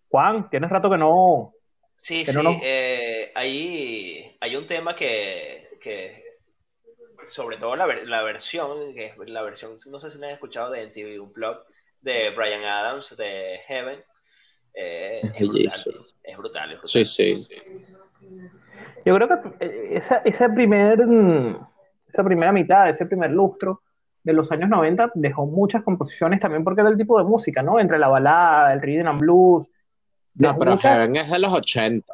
[0.09, 1.53] Juan, tienes rato que no.
[1.97, 2.61] Sí, Que sí, no, no.
[2.63, 6.11] eh, hay, hay un tema que, que
[7.29, 10.33] sobre todo la, ver- la versión, que es la versión, no sé si la han
[10.35, 11.63] escuchado de MTV Unplugged,
[12.01, 14.03] de Brian Adams, de Heaven,
[14.77, 16.89] eh, Es es brutal, es brutal, es brutal.
[16.89, 17.57] Sí, sí.
[19.05, 21.57] Yo creo que eh, esa, esa, primer, mm,
[22.09, 23.83] esa primera mitad, ese primer lustro
[24.23, 27.79] de los años 90 dejó muchas composiciones también porque era el tipo de música, ¿no?
[27.81, 29.67] Entre la balada, el rhythm and blues.
[30.35, 32.13] No, pero muchas- Heaven es de los 80.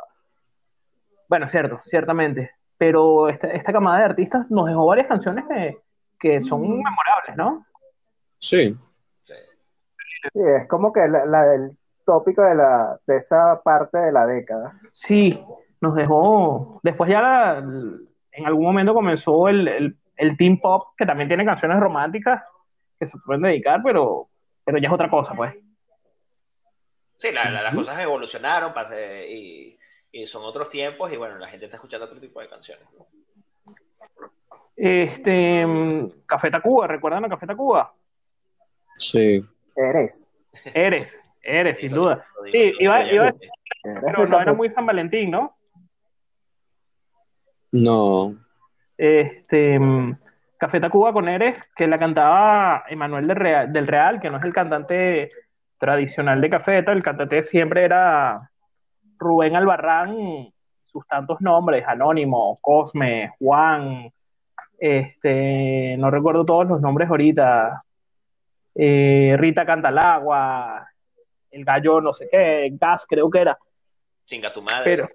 [1.29, 2.53] Bueno, cierto, ciertamente.
[2.77, 5.79] Pero esta, esta camada de artistas nos dejó varias canciones que,
[6.19, 7.65] que son memorables, ¿no?
[8.39, 8.77] Sí.
[9.23, 9.35] Sí.
[10.33, 11.71] Sí, es como que la, la- el
[12.05, 14.79] tópico de, la, de esa parte de la década.
[14.93, 15.39] Sí,
[15.81, 16.81] nos dejó.
[16.83, 21.45] Después ya la- en algún momento comenzó el, el, el Teen Pop, que también tiene
[21.45, 22.43] canciones románticas
[22.99, 24.29] que se pueden dedicar, pero,
[24.65, 25.55] pero ya es otra cosa, pues.
[27.17, 29.79] Sí, la- la- las cosas evolucionaron pase- y,
[30.13, 32.87] y son otros tiempos y bueno, la gente está escuchando otro tipo de canciones.
[32.99, 33.07] ¿no?
[34.77, 37.91] Este, mm, Café Tacuba, ¿recuerdan a Café Tacuba?
[38.95, 39.45] Sí.
[39.77, 40.43] Eres.
[40.75, 42.25] Eres, eres, sin duda.
[42.51, 43.51] Sí, iba, iba a decir,
[43.83, 45.57] pero no era muy San Valentín, ¿no?
[47.73, 48.35] No.
[48.97, 50.17] Este, mm,
[50.59, 54.45] Café Tacuba con Eres, que la cantaba Emanuel del Real, del Real, que no es
[54.45, 55.31] el cantante
[55.79, 58.51] tradicional de Cafeta, el cantante siempre era
[59.19, 60.53] Rubén Albarrán,
[60.85, 64.13] sus tantos nombres, Anónimo, Cosme, Juan,
[64.79, 67.83] este, no recuerdo todos los nombres ahorita,
[68.75, 70.92] eh, Rita Cantalagua,
[71.53, 73.59] el gallo no sé qué, Gas creo que era,
[74.25, 74.85] Chinga tu madre.
[74.85, 75.09] pero...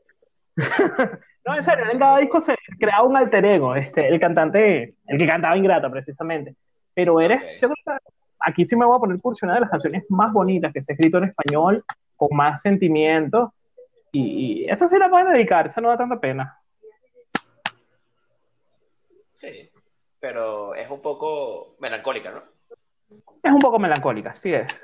[1.45, 5.17] no, en serio, en cada disco se creaba un alter ego, este, el cantante, el
[5.17, 6.55] que cantaba Ingrata precisamente,
[6.93, 7.61] pero eres, Ok.
[7.61, 8.03] yo creo que
[8.39, 10.91] aquí sí me voy a poner por una de las canciones más bonitas que se
[10.91, 11.83] ha escrito en español,
[12.15, 13.53] con más sentimiento,
[14.11, 16.59] y, y esa sí la pueden dedicar, esa no da tanta pena.
[19.33, 19.69] Sí,
[20.19, 22.43] pero es un poco melancólica, ¿no?
[23.43, 24.81] Es un poco melancólica, sí es.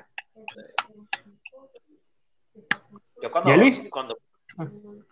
[3.23, 3.81] Yo cuando, ¿Y Luis?
[3.89, 4.17] cuando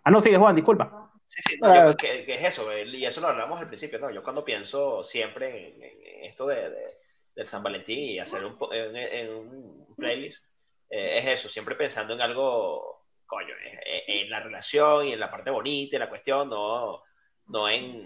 [0.04, 1.12] Ah, no, sigue Juan, disculpa.
[1.26, 3.98] Sí, sí, no, yo- que, que es eso, el- y eso lo hablamos al principio,
[4.00, 4.12] ¿no?
[4.12, 6.98] Yo cuando pienso siempre en, en esto de, de-
[7.34, 10.46] del San Valentín y hacer un, en, en un playlist,
[10.90, 15.32] eh, es eso, siempre pensando en algo, coño, en, en la relación y en la
[15.32, 17.02] parte bonita y la cuestión, no,
[17.48, 18.06] no en...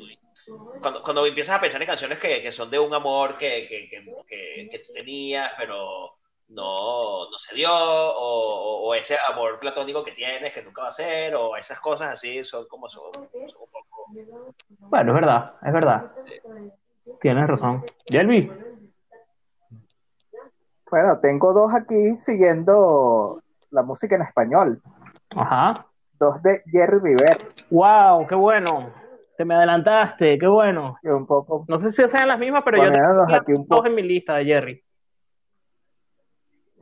[0.80, 3.90] Cuando, cuando empiezas a pensar en canciones que, que son de un amor que, que,
[3.90, 6.18] que, que- que tú tenías, pero
[6.48, 10.88] no, no se dio, o, o- o ese amor platónico que tienes que nunca va
[10.90, 14.06] a ser, o esas cosas así son como son, son un poco...
[14.90, 16.12] Bueno, es verdad, es verdad.
[17.22, 17.84] Tienes razón.
[18.08, 18.52] Yelvi,
[20.90, 23.42] Bueno, tengo dos aquí siguiendo
[23.72, 24.82] la música en español.
[25.36, 25.86] ajá.
[26.18, 27.38] Dos de Jerry Rivera,
[27.70, 28.90] Wow, qué bueno.
[29.38, 30.98] Te me adelantaste, qué bueno.
[31.02, 33.80] que un poco No sé si sean las mismas, pero yo tengo aquí un dos
[33.80, 33.88] poco.
[33.88, 34.85] en mi lista de Jerry.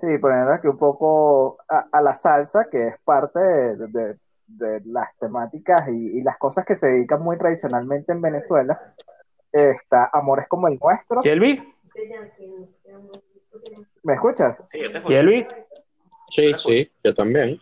[0.05, 4.81] Sí, poniendo aquí un poco a, a la salsa, que es parte de, de- de
[4.85, 8.95] las temáticas y, y las cosas que se dedican muy tradicionalmente en Venezuela.
[9.49, 11.21] Está Amores como el nuestro.
[11.21, 11.73] Yelvi,
[14.03, 14.57] ¿Me escuchas?
[14.65, 15.15] Sí, yo te escucho.
[15.15, 15.47] Yelvi,
[16.27, 17.57] Sí, sí, yo también.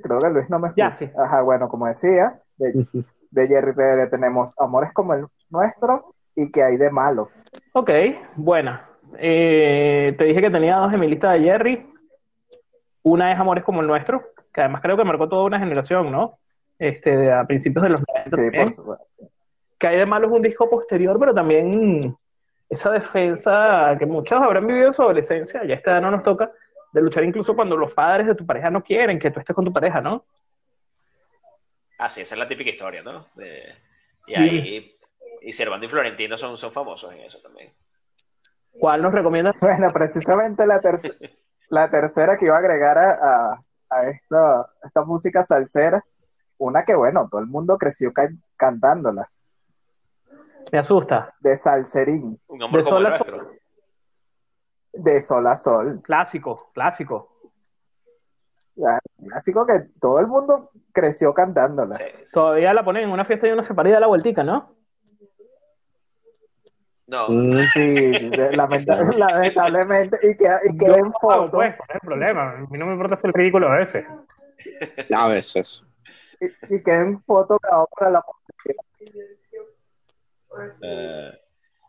[0.00, 0.86] Creo que Luis no me escucha.
[0.86, 1.10] Ya, sí.
[1.18, 2.86] Ajá, bueno, como decía, de,
[3.32, 7.30] de Jerry Rivera tenemos Amores como el nuestro y que hay de malo.
[7.72, 7.90] ok,
[8.36, 8.88] buena.
[9.18, 11.86] Eh, te dije que tenía dos en mi lista de Jerry.
[13.02, 16.38] Una es Amores como el nuestro, que además creo que marcó toda una generación, ¿no?
[16.78, 18.64] Este, de- a principios de los 90 Sí, también.
[18.64, 19.04] por supuesto.
[19.78, 22.16] que hay de malo es un disco posterior, pero también
[22.70, 26.50] esa defensa que muchos habrán vivido en su adolescencia, ya esta edad no nos toca,
[26.92, 29.64] de luchar incluso cuando los padres de tu pareja no quieren que tú estés con
[29.64, 30.24] tu pareja, ¿no?
[31.98, 33.24] Ah, sí, esa es la típica historia, ¿no?
[33.34, 33.74] De-
[34.26, 34.34] y Sí.
[34.36, 34.96] ahí,
[35.42, 37.70] y Servando y Florentino son, son famosos en eso también.
[38.78, 39.58] ¿Cuál nos recomiendas?
[39.60, 41.16] Bueno, precisamente la, terc-
[41.70, 43.10] la tercera que iba a agregar a,
[43.52, 43.60] a-
[43.90, 46.04] a esta, esta música salsera,
[46.58, 49.30] una que, bueno, todo el mundo creció ca- cantándola,
[50.72, 51.32] Me asusta.
[51.40, 53.50] de Salserín, Un amor De como el sol a nuestro.
[54.92, 56.00] de Sol a Sol.
[56.02, 57.30] Clásico, clásico.
[58.76, 58.98] Ya,
[59.28, 61.94] Clásico que todo el mundo creció cantándola.
[61.94, 62.32] Sí, sí.
[62.32, 64.74] Todavía la ponen en una fiesta y uno se para y da la vueltica, ¿no?
[67.06, 68.18] No, Sí,
[69.16, 70.18] lamentablemente.
[70.22, 71.50] Y queda, y queda en Yo, foto.
[71.52, 72.50] pues, no hay problema.
[72.52, 74.04] A mí no me importa hacer el ridículo a veces.
[75.14, 75.84] a veces.
[76.40, 78.24] Y, y queda en foto grabado para la
[80.82, 81.32] Eh,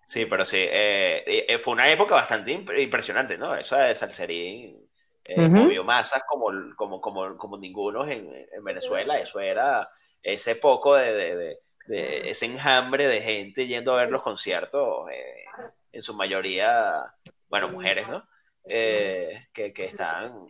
[0.06, 0.58] sí, pero sí.
[0.60, 3.56] eh, eh, fue una época bastante imp- impresionante, ¿no?
[3.56, 4.90] Eso de Salserín
[5.26, 5.56] eh, Ujú.
[5.56, 9.20] movió masas como, como, como, como ninguno en, en Venezuela.
[9.20, 9.88] Eso era
[10.22, 11.58] ese poco de, de- de-
[11.88, 15.46] de ese enjambre de gente yendo a ver los conciertos, eh,
[15.92, 17.04] en su mayoría,
[17.50, 18.24] bueno, mujeres, ¿no?
[18.68, 20.48] Eh, que, que estaban.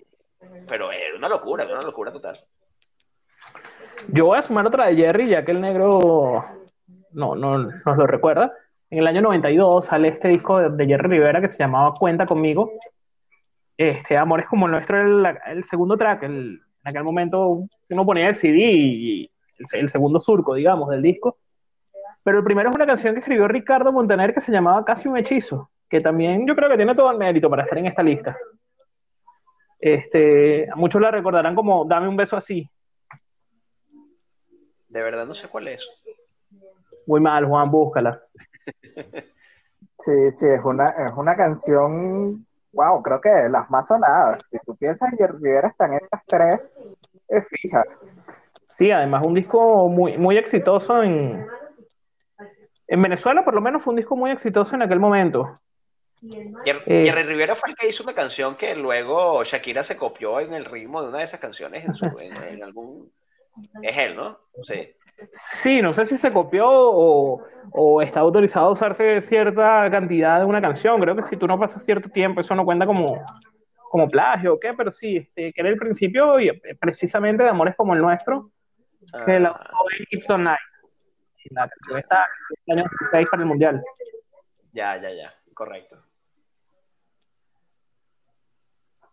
[0.67, 2.39] Pero era una locura, era una locura total.
[4.09, 6.43] Yo voy a sumar otra de Jerry, ya que el negro
[7.11, 8.51] no, no nos lo recuerda.
[8.89, 12.71] En el año 92 sale este disco de, Jerry Rivera que se llamaba Cuenta conmigo.
[13.77, 16.23] Este, Amores como el nuestro el, el segundo track.
[16.23, 19.31] el- en aquel momento uno ponía el CD y
[19.73, 21.37] el, segundo surco, digamos, del disco.
[22.23, 25.17] Pero el primero es una canción que escribió Ricardo Montaner que se llamaba Casi un
[25.17, 28.35] hechizo, que también yo creo que tiene todo el mérito para estar en esta lista.
[29.79, 32.67] Este, muchos la recordarán como Dame un beso así,
[34.87, 35.87] De verdad no sé cuál es.
[37.05, 38.21] Muy mal, Juan, búscala.
[39.99, 44.43] Sí, sí, es una, es una canción, wow, creo que de las más sonadas.
[44.51, 46.61] Si tú piensas que Rivera están estas tres,
[47.27, 47.83] es fija.
[48.65, 51.45] Sí, además un disco muy, muy exitoso en,
[52.87, 55.59] en Venezuela, por lo menos fue un disco muy exitoso en aquel momento.
[56.65, 57.03] Eh.
[57.03, 60.65] Jerry Rivera fue el que hizo una canción que luego Shakira se copió en el
[60.65, 63.11] ritmo de una de esas canciones en, su, en, en algún...
[63.81, 64.39] Es él, ¿no?
[64.63, 64.91] Sí.
[65.29, 67.41] Sí, no sé si se copió o,
[67.71, 70.99] o está autorizado a usarse cierta cantidad de una canción.
[70.99, 73.23] Creo que si tú no pasas cierto tiempo, eso no cuenta como,
[73.89, 77.49] como plagio o qué, pero sí, este, que era el principio y eh, precisamente de
[77.49, 78.51] Amores como el nuestro,
[79.25, 80.59] que la Ah, usó en Gibson Night.
[81.51, 82.25] La canción está
[82.65, 83.83] en el año 16 para el Mundial.
[84.73, 85.33] ya, ya, ya.
[85.53, 86.03] Correcto.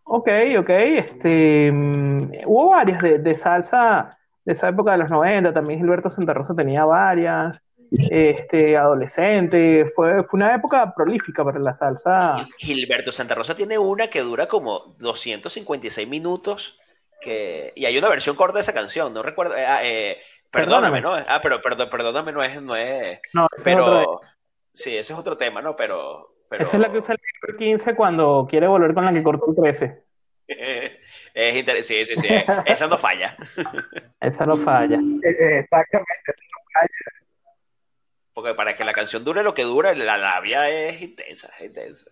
[0.05, 0.27] Ok,
[0.59, 0.69] ok.
[0.69, 5.53] Este, mm, hubo varias de, de salsa de esa época de los 90.
[5.53, 7.61] También Gilberto Santa Rosa tenía varias.
[7.91, 9.85] Este, adolescente.
[9.85, 12.37] Fue, fue una época prolífica para la salsa.
[12.37, 16.79] Gil- Gilberto Santa Rosa tiene una que dura como 256 minutos.
[17.23, 17.71] Que...
[17.75, 19.55] Y hay una versión corta de esa canción, no recuerdo.
[19.57, 20.19] eh, ah, eh,
[20.51, 21.21] perdóname, Perdóname.
[21.23, 21.25] ¿no?
[21.33, 23.19] Ah, pero perdón, perdóname, no es, no es.
[23.33, 24.19] No, esa es Pero
[24.71, 25.75] sí, ese es otro tema, ¿no?
[25.75, 26.35] Pero.
[26.49, 26.63] pero...
[26.63, 29.45] esa es la que usa el Víctor 15 cuando quiere volver con la que cortó
[29.49, 30.03] el 13.
[30.47, 32.27] es inter- Sí, sí, sí.
[32.65, 33.37] Esa no falla.
[34.19, 34.99] Esa no falla.
[35.23, 36.33] Eh, Exactamente.
[38.33, 42.11] Porque para que la canción dure lo que dura, la labia es intensa, es intensa.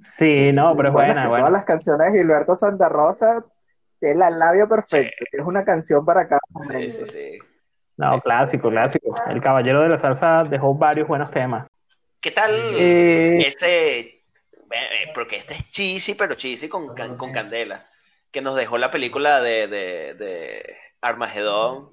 [0.00, 1.28] Sí, no, pero es Bueno, buena.
[1.38, 3.44] Todas las canciones de Gilberto Santa Rosa
[4.00, 5.24] tienen el labio perfecto.
[5.32, 6.90] Es una canción para cada Sí, momento.
[6.94, 7.38] sí, sí.
[7.96, 9.14] No, clásico, clásico.
[9.28, 11.66] El Caballero de la Salsa dejó varios buenos temas.
[12.20, 13.98] ¿Qué tal Eh, ese?
[14.00, 14.22] eh,
[15.14, 17.86] Porque este es cheesy, pero cheesy con, can- con candela.
[18.30, 21.92] Que nos dejó la película de, de, de Armagedón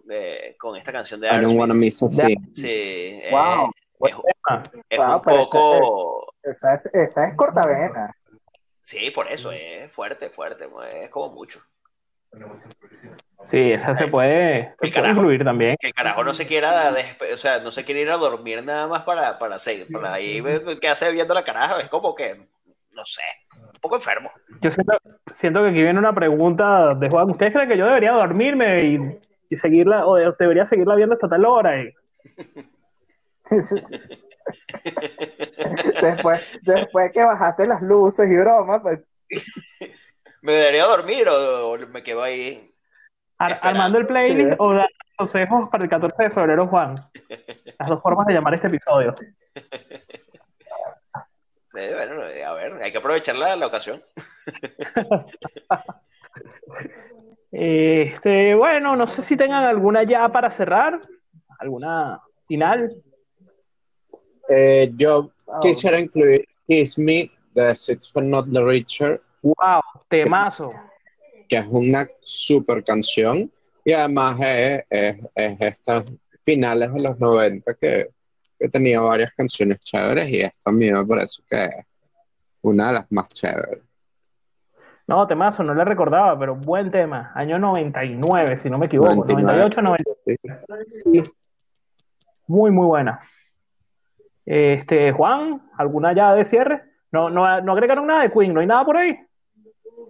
[0.60, 1.60] con esta canción de I don't Aerosmith.
[1.60, 2.38] wanna miss a thing.
[2.54, 2.68] Sí,
[3.24, 3.72] eh, Wow.
[4.00, 4.64] buen es, tema.
[4.90, 6.23] es un poco.
[6.44, 8.14] Esa es, esa es cortavena.
[8.82, 10.68] Sí, por eso, es fuerte, fuerte,
[11.02, 11.62] es como mucho.
[13.46, 15.20] Sí, esa se puede, se puede carajo.
[15.20, 15.76] incluir también.
[15.80, 16.94] Que el carajo no se quiera,
[17.34, 20.44] o sea, no se quiere ir a dormir nada más para, para, seguir, para ahí
[20.82, 22.36] qué hace viendo la caraja, es como que,
[22.92, 23.22] no sé,
[23.66, 24.32] un poco enfermo.
[24.62, 24.98] Yo siento,
[25.34, 27.30] siento que aquí viene una pregunta de Juan.
[27.32, 29.20] ¿Ustedes creen que yo debería dormirme y,
[29.50, 31.82] y seguirla, o debería seguirla viendo hasta tal hora?
[31.82, 31.94] Y-
[36.02, 39.00] después, después que bajaste las luces y bromas, pues
[40.42, 42.70] ¿Me debería dormir o, o me quedo ahí?
[43.38, 44.56] Ar- armando el playlist Sí.
[44.60, 46.96] o dar consejos para el 14 de febrero, Juan.
[47.80, 49.16] Las dos formas de llamar este episodio.
[51.68, 54.04] Sí, bueno, a ver, hay que aprovechar la, la ocasión.
[57.52, 61.02] Este, bueno, no sé si tengan alguna ya para cerrar,
[61.60, 62.90] alguna final.
[64.50, 65.32] Eh, yo
[65.62, 70.72] quisiera incluir Kiss Me de Six But Not the Richer, Wow, temazo.
[71.50, 73.52] que es una super canción
[73.84, 76.06] y además es, es, es estas
[76.46, 78.08] finales de los 90 que,
[78.58, 81.86] que tenía varias canciones chéveres y esta a mí me parece que es
[82.62, 83.82] una de las más chéveres.
[85.06, 87.34] No, temazo, no le recordaba, pero buen tema.
[87.36, 89.14] Año 99, si no me equivoco.
[89.16, 89.58] 99.
[89.60, 90.86] 98, 99.
[90.90, 91.22] Sí.
[92.48, 93.20] Muy, muy buena.
[94.46, 96.84] Este, Juan, ¿alguna ya de cierre?
[97.12, 99.18] No, no, no agregaron nada de Queen, no hay nada por ahí.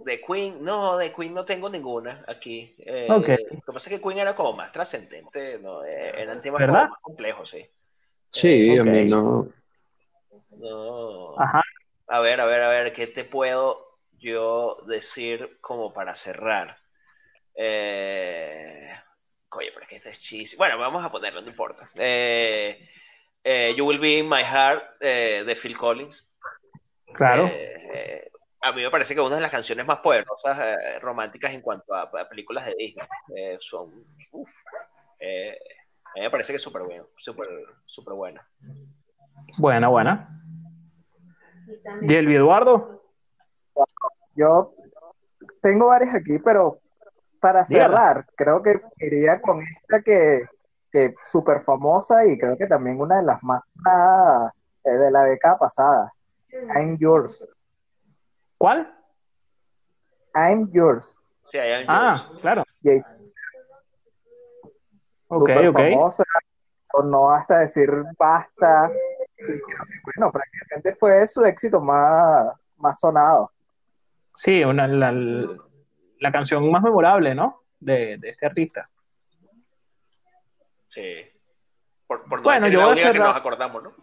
[0.05, 2.75] De Queen, no, de Queen no tengo ninguna aquí.
[2.79, 3.27] Eh, Ok.
[3.27, 5.83] Lo que pasa es que Queen era como más trascendente, ¿no?
[5.85, 6.81] Eh, eran temas ¿Verdad?
[6.81, 7.65] como más complejos, sí.
[8.29, 9.47] Sí, a mí no.
[10.57, 11.39] No.
[11.39, 11.61] Ajá.
[12.07, 16.77] A ver, a ver, a ver, ¿qué te puedo yo decir como para cerrar?
[17.55, 18.89] Eh...
[19.55, 20.57] Oye, pero es que este es cheesy.
[20.57, 21.89] Bueno, vamos a ponerlo, no importa.
[21.99, 22.87] Eh,
[23.43, 26.29] eh, you Will Be in My Heart eh, de Phil Collins.
[27.13, 27.45] Claro.
[27.45, 28.31] Eh, eh,
[28.61, 31.93] a mí me parece que una de las canciones más poderosas eh, románticas en cuanto
[31.93, 33.07] a, a películas de Disney.
[33.35, 34.05] Eh, son.
[34.31, 34.49] uf,
[35.19, 35.57] eh,
[36.05, 37.47] a mí me parece que es súper bueno, súper,
[37.85, 38.47] súper buena.
[39.57, 40.29] Buena, buena.
[42.01, 43.03] ¿Y el Eduardo?
[44.35, 44.73] Yo
[45.61, 46.79] tengo varias aquí, pero
[47.39, 47.87] para Dígala.
[47.87, 50.45] cerrar, creo que iría con esta que,
[50.93, 54.53] que súper famosa y creo que también una de las más sonadas,
[54.85, 56.13] eh, de la década pasada.
[56.75, 57.43] I'm yours.
[58.59, 58.93] ¿Cuál?
[60.35, 61.19] I'm yours.
[61.43, 62.39] Sí, I Am Ah, Yours.
[62.41, 62.63] claro.
[62.83, 63.13] Jason,
[65.27, 65.77] Ok, súper ok.
[65.79, 66.23] famosa,
[66.93, 67.89] o no hasta decir
[68.19, 68.91] basta.
[69.39, 73.51] Y creo que, bueno, prácticamente fue su éxito más, más sonado.
[74.35, 77.61] Sí, una, la, la canción más memorable, ¿no?
[77.79, 78.89] De, de este artista.
[80.93, 81.15] Sí.
[82.07, 83.93] Por, por no Bueno, decir yo la voy a única que cerrar- nos acordamos, ¿no?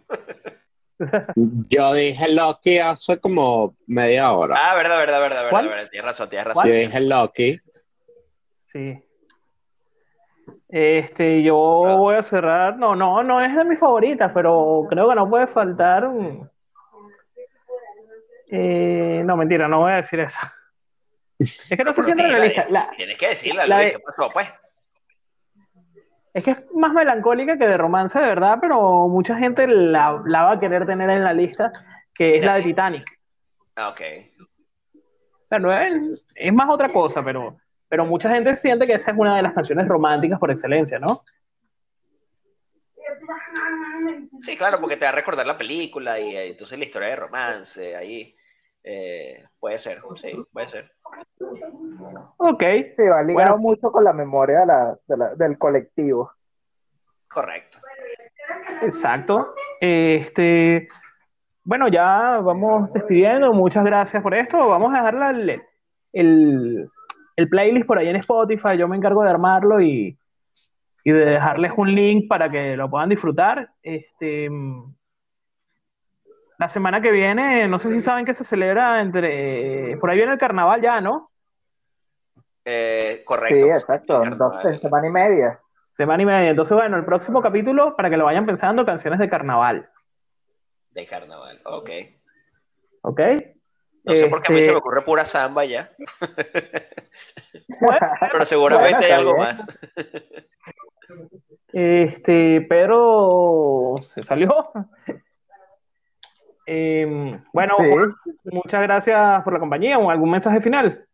[1.71, 4.55] Yo dije Loki hace como media hora.
[4.59, 5.69] Ah, verdad, verdad, verdad, verdad, ¿Cuál?
[5.69, 5.89] verdad.
[5.91, 6.67] Tienes razón, tienes razón.
[6.67, 7.57] Yo dije Loki.
[8.67, 9.03] Sí.
[10.69, 12.77] Este, yo voy a cerrar.
[12.77, 16.05] No, no, no es de mis favoritas, pero creo que no puede faltar.
[16.07, 16.51] un-
[18.53, 20.39] Eh, no, mentira, no voy a decir eso.
[21.39, 22.67] Es que no sé Pero si entra en la lista.
[22.69, 24.49] La- Tienes que decirla, la Luis, de- ¿qué pasó, pues?
[26.33, 30.43] Es que es más melancólica que de romance, de verdad, pero mucha gente la, la
[30.45, 31.73] va a querer tener en la lista,
[32.15, 32.63] que es la de.
[32.63, 33.05] Titanic.
[33.77, 34.01] Ah, ok.
[35.43, 37.59] O sea, no es, es más otra cosa, pero,
[37.89, 41.23] pero mucha gente siente que esa es una de las canciones románticas por excelencia, ¿no?
[44.41, 47.17] Sí, claro, porque te va a recordar la película y, eh, entonces la historia de
[47.17, 48.35] romance ahí.
[48.83, 50.93] eh, puede ser, sí, puede ser.
[52.37, 52.63] Ok,
[52.97, 53.59] Sí, va ligado Bueno.
[53.59, 56.33] mucho con la memoria de la- de la- del colectivo.
[57.29, 57.79] Correcto.
[58.83, 59.55] exacto.
[59.81, 60.89] Este,
[61.65, 63.53] bueno, ya vamos despidiendo.
[63.53, 64.69] Muchas gracias por esto.
[64.69, 65.63] Vamos a dejarle el,
[66.13, 66.91] el,
[67.37, 68.77] el playlist por ahí en Spotify.
[68.77, 70.19] Yo me encargo de armarlo y,
[71.05, 73.71] y de dejarles un link para que lo puedan disfrutar.
[73.83, 74.49] Este,
[76.61, 79.97] la semana que viene, no sé si saben que se celebra entre.
[79.97, 81.31] Por ahí viene el carnaval ya, ¿no?
[82.67, 83.65] Eh, correcto.
[83.65, 84.23] Sí, exacto.
[84.23, 84.75] El Dos, carnaval.
[84.75, 85.61] en semana y media.
[85.91, 86.51] Semana y media.
[86.51, 89.89] Entonces, bueno, el próximo capítulo, para que lo vayan pensando, canciones de carnaval.
[90.91, 91.91] De carnaval, ok.
[93.05, 93.21] ¿Ok?
[94.05, 98.19] No sé por qué a mí se me Este, ocurre pura samba ya, puede ser.
[98.33, 99.47] pero seguramente Bueno, hay algo bien.
[99.47, 99.67] más.
[101.73, 104.73] Este, Pedro se salió.
[106.73, 107.85] Em, bueno, Sí.
[108.45, 109.97] muchas gracias por la compañía.
[109.97, 111.05] ¿Algún mensaje final?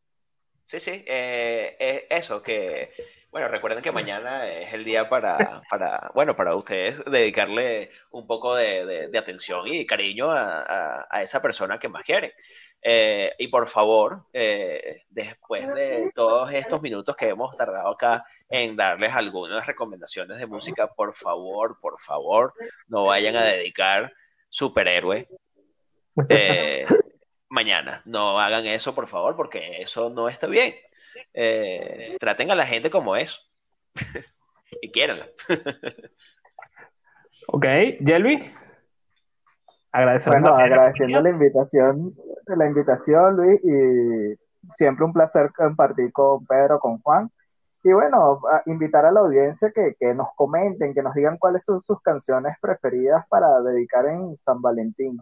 [0.65, 2.91] Sí, sí, eh, eh, eso, que,
[3.31, 8.55] bueno, recuerden que mañana es el día para, para bueno, para ustedes dedicarle un poco
[8.55, 12.33] de, de- de atención y cariño a, a- a esa persona que más quieren.
[12.83, 18.77] Eh, y por favor, eh, después de todos estos minutos que hemos tardado acá en
[18.77, 22.53] darles algunas recomendaciones de música, por favor, por favor,
[22.89, 24.13] no vayan a dedicar
[24.51, 25.29] superhéroe
[26.29, 26.87] eh,
[27.49, 28.03] mañana.
[28.05, 30.75] No hagan eso, por favor, porque eso no está bien.
[31.33, 33.41] Eh, traten a la gente como es.
[34.83, 35.29] y quiéranla.
[37.49, 37.65] Ok,
[38.05, 38.53] Jelby.
[39.93, 42.15] Agradecer Bueno, agradeciendo la invitación,
[42.47, 44.37] la invitación, Luis, y
[44.75, 47.31] siempre un placer compartir con Pedro, con Juan.
[47.85, 51.65] Y bueno, a- invitar a la audiencia que, que nos comenten, que nos digan cuáles
[51.65, 55.21] son sus canciones preferidas para dedicar en San Valentín.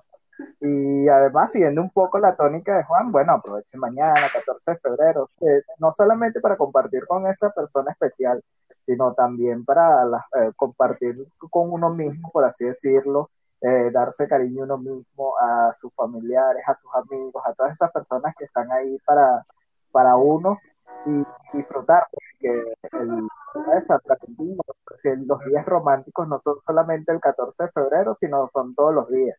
[0.60, 5.30] Y además, siguiendo un poco la tónica de Juan, bueno, aprovechen mañana, 14 de febrero,
[5.40, 8.42] eh, no solamente para compartir con esa persona especial,
[8.80, 11.16] sino también para la- eh, compartir
[11.50, 13.30] con uno mismo, por así decirlo,
[13.60, 18.34] eh, darse cariño uno mismo a sus familiares, a sus amigos, a todas esas personas
[18.36, 19.44] que están ahí para,
[19.92, 20.58] para uno
[21.06, 21.24] y
[21.56, 23.28] disfrutar, porque el,
[24.96, 29.08] si los días románticos no son solamente el 14 de febrero, sino son todos los
[29.08, 29.38] días.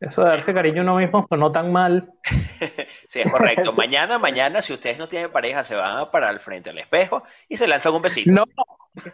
[0.00, 2.10] Eso de darse cariño uno mismo, pues no tan mal.
[3.06, 3.72] Sí, es correcto.
[3.76, 7.24] Mañana, mañana, si ustedes no tienen pareja, se van a parar al frente al espejo
[7.48, 8.30] y se lanzan un besito.
[8.30, 8.44] No,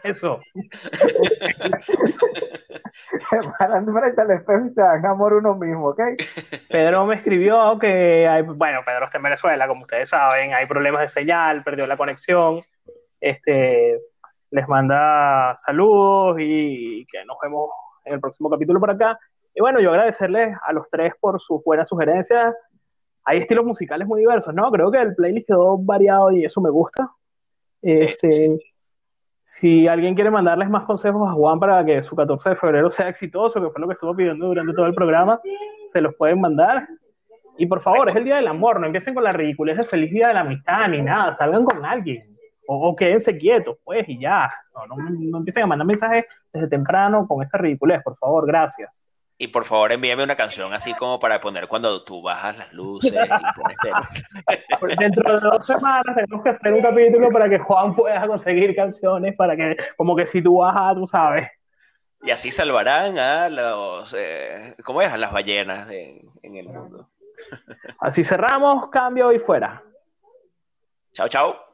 [0.02, 0.40] eso.
[3.58, 6.00] Parando frente al espejo y se dan amor uno mismo, ¿ok?
[6.68, 11.00] Pedro me escribió que hay, bueno, Pedro está en Venezuela, como ustedes saben, hay problemas
[11.00, 12.60] de señal, perdió la conexión.
[13.18, 13.98] Este,
[14.50, 17.70] les manda saludos y que nos vemos
[18.04, 19.18] en el próximo capítulo por acá.
[19.56, 22.54] Y bueno, yo agradecerles a los tres por sus buenas sugerencias.
[23.24, 24.70] Hay estilos musicales muy diversos, ¿no?
[24.70, 27.10] Creo que el playlist quedó variado y eso me gusta.
[27.80, 28.50] Este,
[29.44, 33.08] Si alguien quiere mandarles más consejos a Juan para que su 14 de febrero sea
[33.08, 35.40] exitoso, que fue lo que estuvo pidiendo durante todo el programa,
[35.86, 36.86] se los pueden mandar.
[37.56, 40.12] Y por favor, es el día del amor, no empiecen con la ridiculez de feliz
[40.12, 42.36] día de la amistad ni nada, salgan con alguien.
[42.68, 44.50] O, o quédense quietos, pues, y ya.
[44.74, 49.02] No, no, no empiecen a mandar mensajes desde temprano con esa ridiculez, por favor, gracias.
[49.38, 53.12] Y por favor, envíame una canción así como para poner cuando tú bajas las luces
[53.12, 54.24] y pones temas.
[54.98, 59.36] Dentro de dos semanas tenemos que hacer un capítulo para que Juan pueda conseguir canciones,
[59.36, 61.50] para que, como que si tú bajas, tú sabes.
[62.22, 65.12] Y así salvarán a los, eh, ¿cómo es?
[65.12, 67.10] A las ballenas de- en el mundo.
[68.00, 69.82] Así cerramos, cambio y fuera.
[71.12, 71.65] Chao, chao.